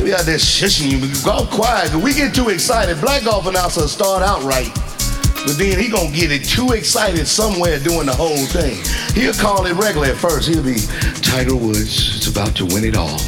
We 0.02 0.14
out 0.14 0.24
there 0.24 0.38
shushing 0.38 0.90
you. 0.90 0.98
Go 1.22 1.44
quiet. 1.54 1.94
we 1.94 2.14
get 2.14 2.34
too 2.34 2.48
excited. 2.48 2.98
Black 2.98 3.24
golf 3.24 3.46
announcer 3.46 3.86
start 3.86 4.22
out 4.22 4.42
right. 4.42 4.72
But 5.44 5.58
then 5.58 5.78
he 5.78 5.90
gonna 5.90 6.16
get 6.16 6.32
it 6.32 6.46
too 6.46 6.72
excited 6.72 7.28
somewhere 7.28 7.78
doing 7.78 8.06
the 8.06 8.14
whole 8.14 8.46
thing. 8.46 8.82
He'll 9.12 9.34
call 9.34 9.66
it 9.66 9.74
regular 9.74 10.06
at 10.06 10.16
first. 10.16 10.48
He'll 10.48 10.64
be 10.64 10.80
Tiger 11.20 11.54
Woods 11.54 12.16
is 12.16 12.26
about 12.26 12.56
to 12.56 12.64
win 12.64 12.84
it 12.84 12.96
all 12.96 13.20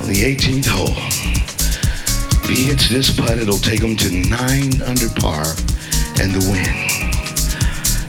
on 0.00 0.08
the 0.08 0.24
18th 0.24 0.66
hole. 0.66 0.96
He 2.48 2.64
hits 2.64 2.88
this 2.88 3.14
putt, 3.14 3.38
it'll 3.38 3.58
take 3.58 3.82
him 3.82 3.96
to 3.98 4.10
nine 4.10 4.80
under 4.80 5.10
par 5.20 5.44
and 6.22 6.32
the 6.32 6.40
win. 6.50 6.72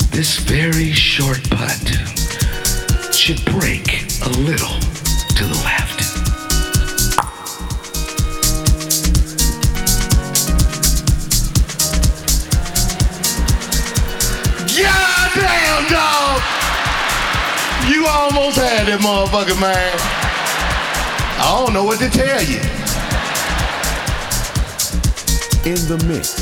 This 0.09 0.39
very 0.39 0.93
short 0.93 1.43
putt 1.49 2.12
should 3.23 3.45
break 3.45 3.87
a 4.25 4.29
little 4.39 4.77
to 5.37 5.45
the 5.45 5.55
left. 5.63 5.99
God 14.75 15.31
damn, 15.35 15.87
dog! 15.89 16.41
You 17.87 18.05
almost 18.07 18.57
had 18.57 18.87
that 18.87 18.99
motherfucker, 18.99 19.57
man. 19.61 19.97
I 21.39 21.63
don't 21.63 21.73
know 21.73 21.85
what 21.85 21.99
to 21.99 22.09
tell 22.09 22.43
you. 22.43 22.59
In 25.63 25.79
the 25.87 25.97
mix. 26.09 26.33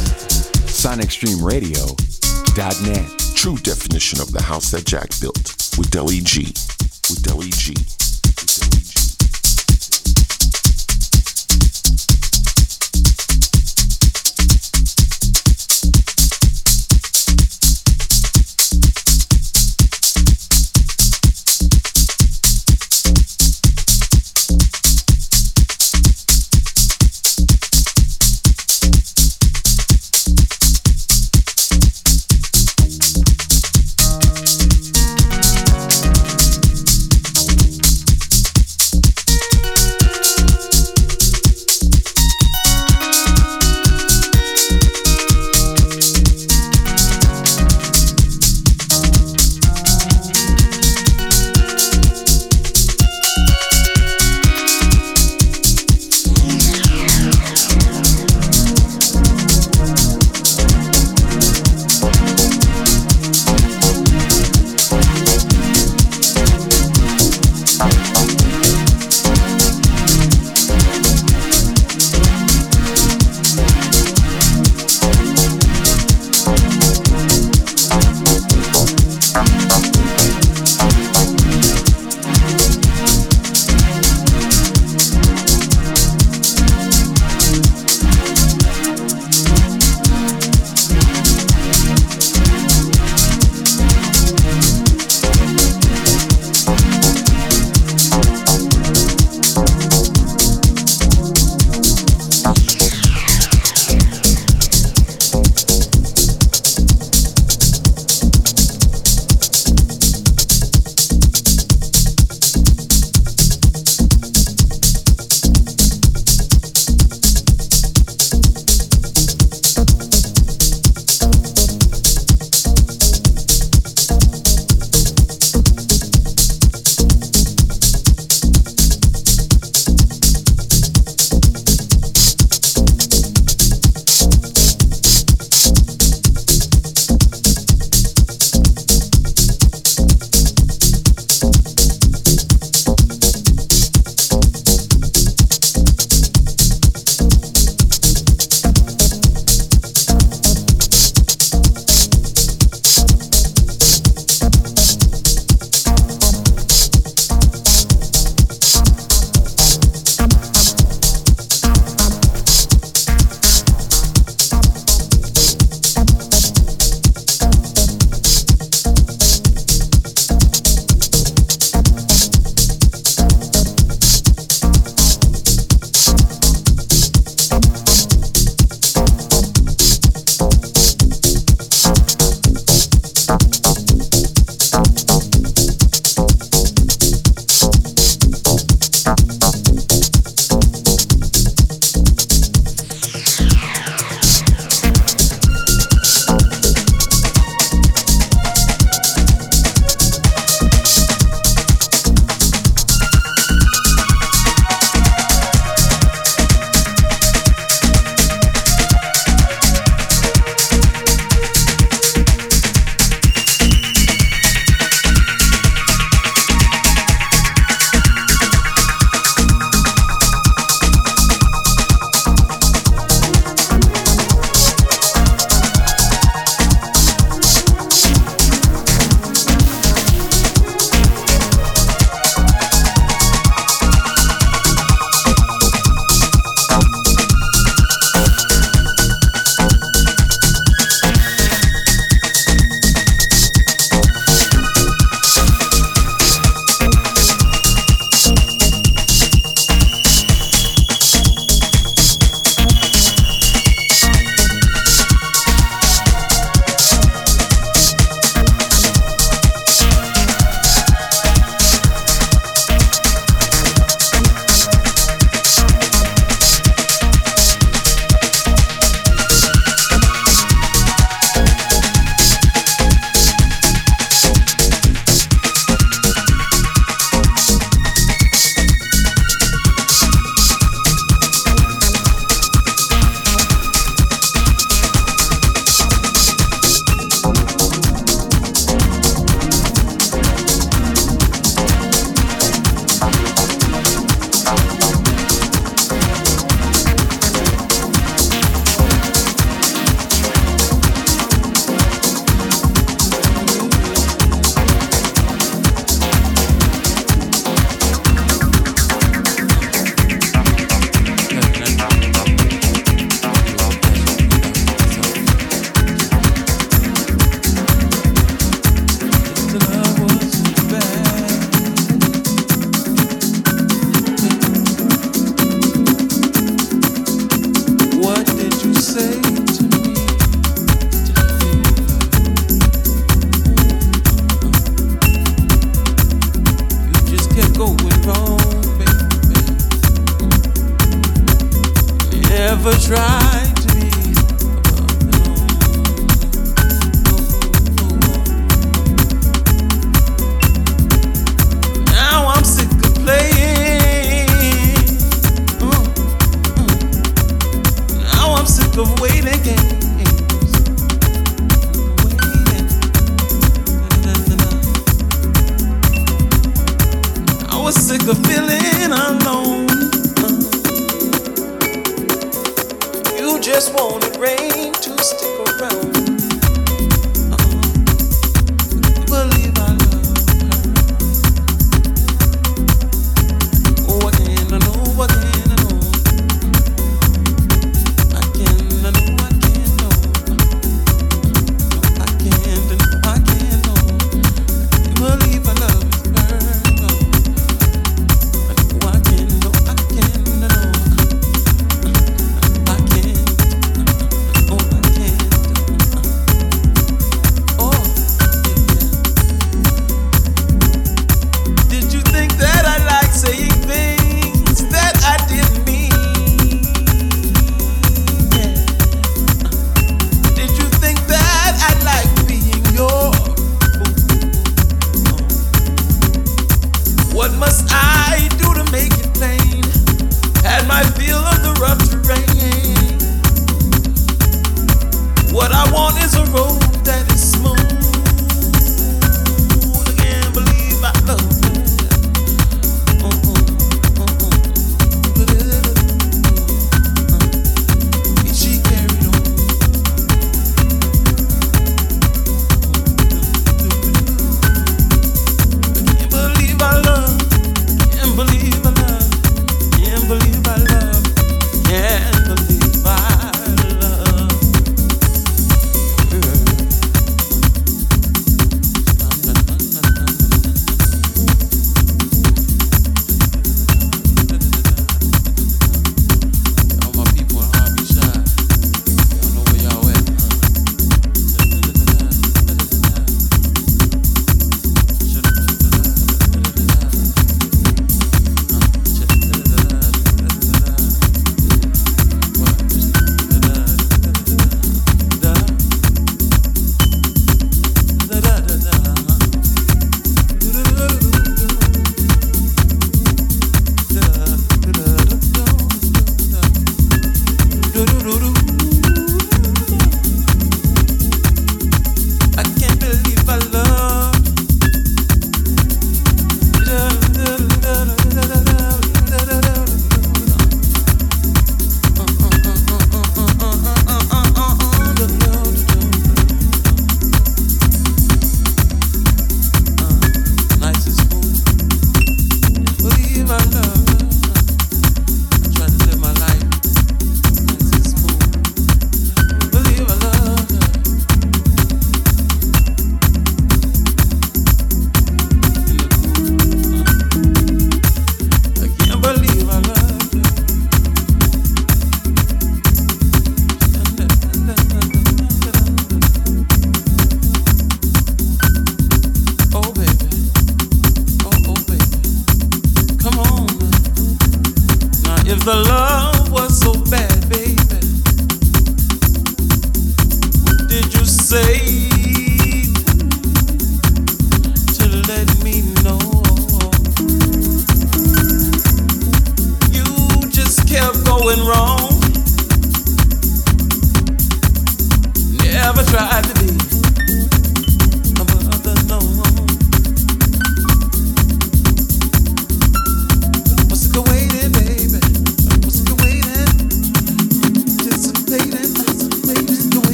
SonicStreamRadio.net. 0.66 3.20
True 3.36 3.58
definition 3.58 4.20
of 4.20 4.32
the 4.32 4.42
house 4.42 4.72
that 4.72 4.88
Jack 4.88 5.12
built 5.22 5.56
with 5.78 5.92
Deli 5.92 6.22
G. 6.22 6.52
With 7.42 7.58
G. 7.58 8.01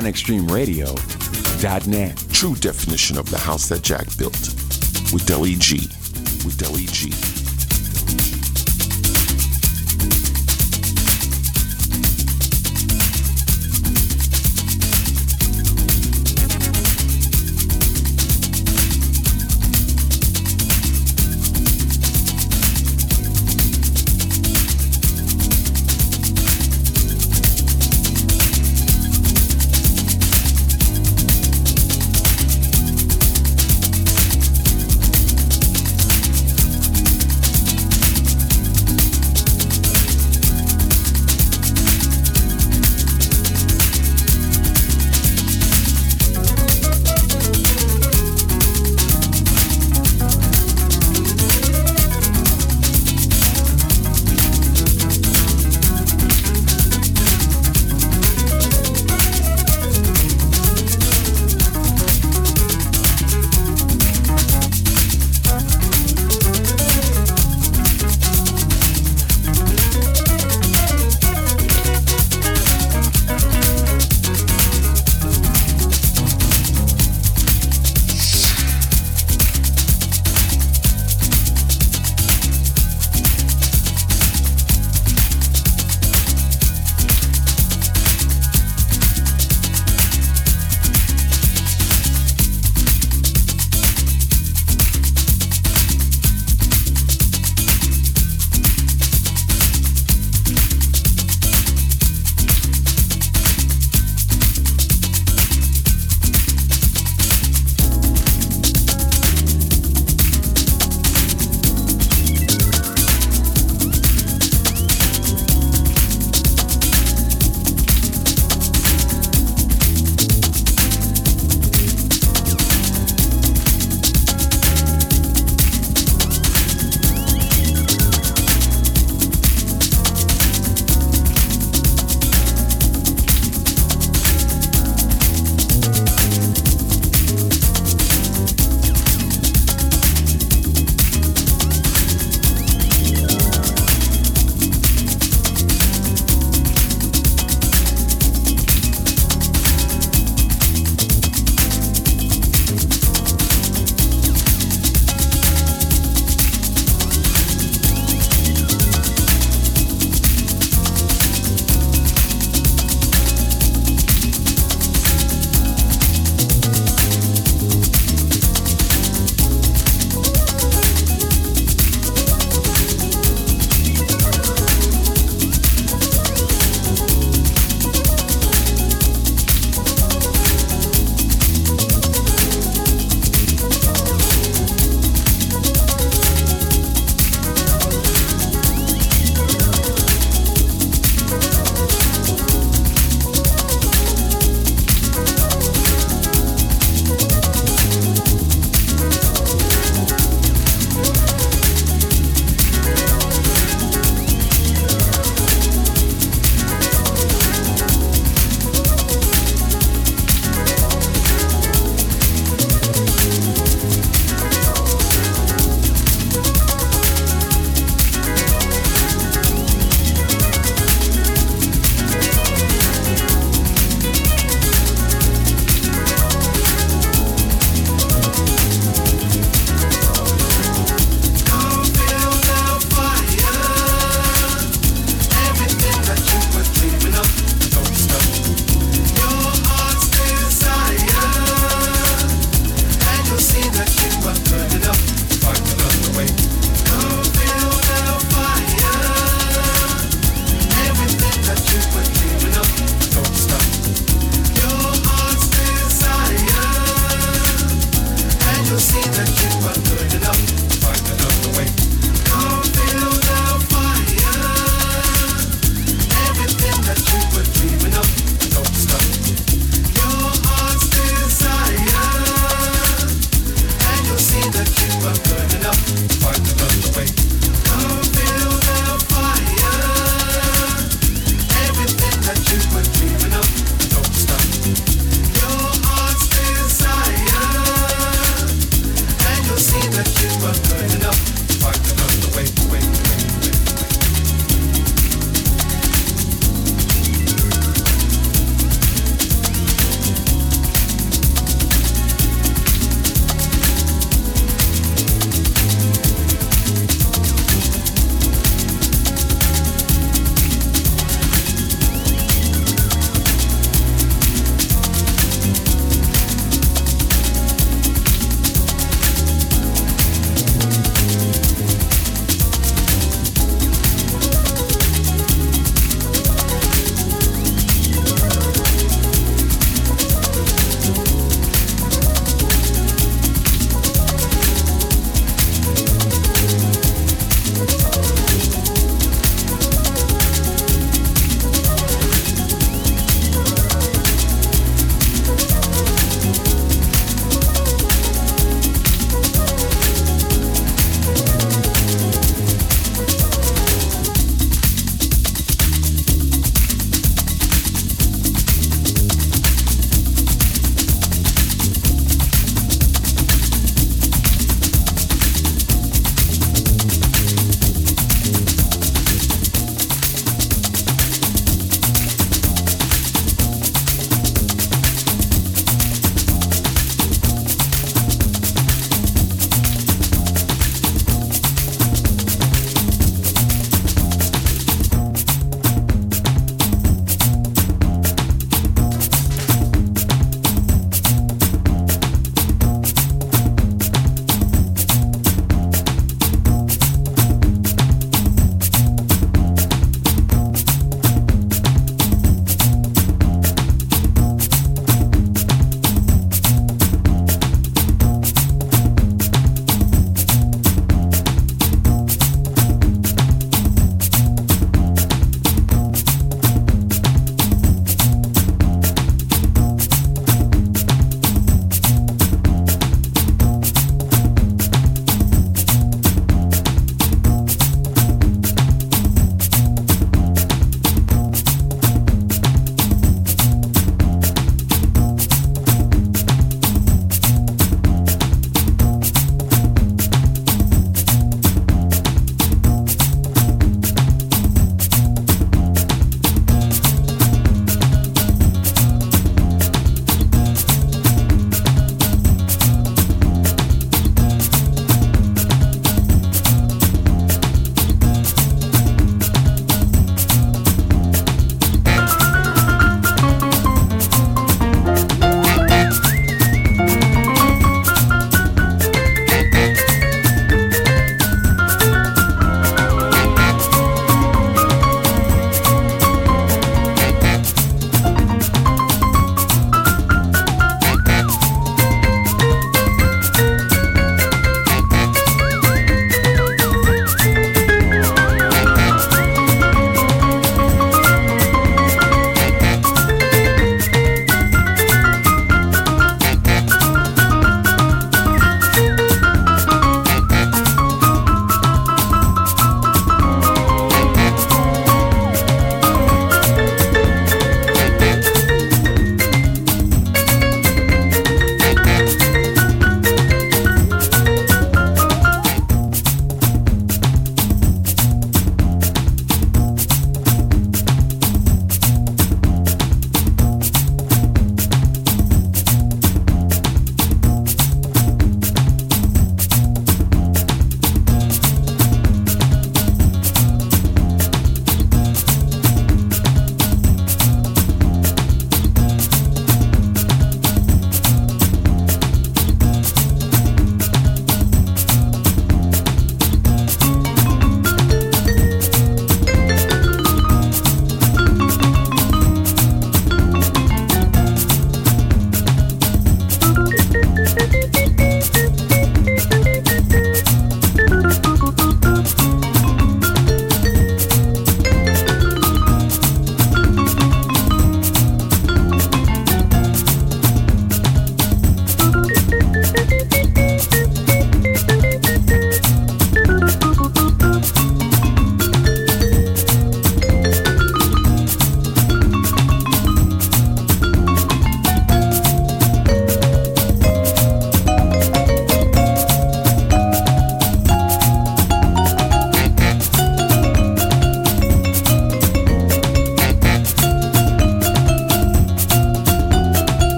SonicStreamRadio.net. 0.00 2.24
True 2.32 2.54
definition 2.54 3.18
of 3.18 3.30
the 3.30 3.36
house 3.36 3.68
that 3.68 3.82
Jack 3.82 4.06
built. 4.16 4.40
With 5.12 5.26
Deli 5.26 5.56
G. 5.56 5.90
With 6.42 6.56
Deli 6.56 6.86
G. 6.86 7.29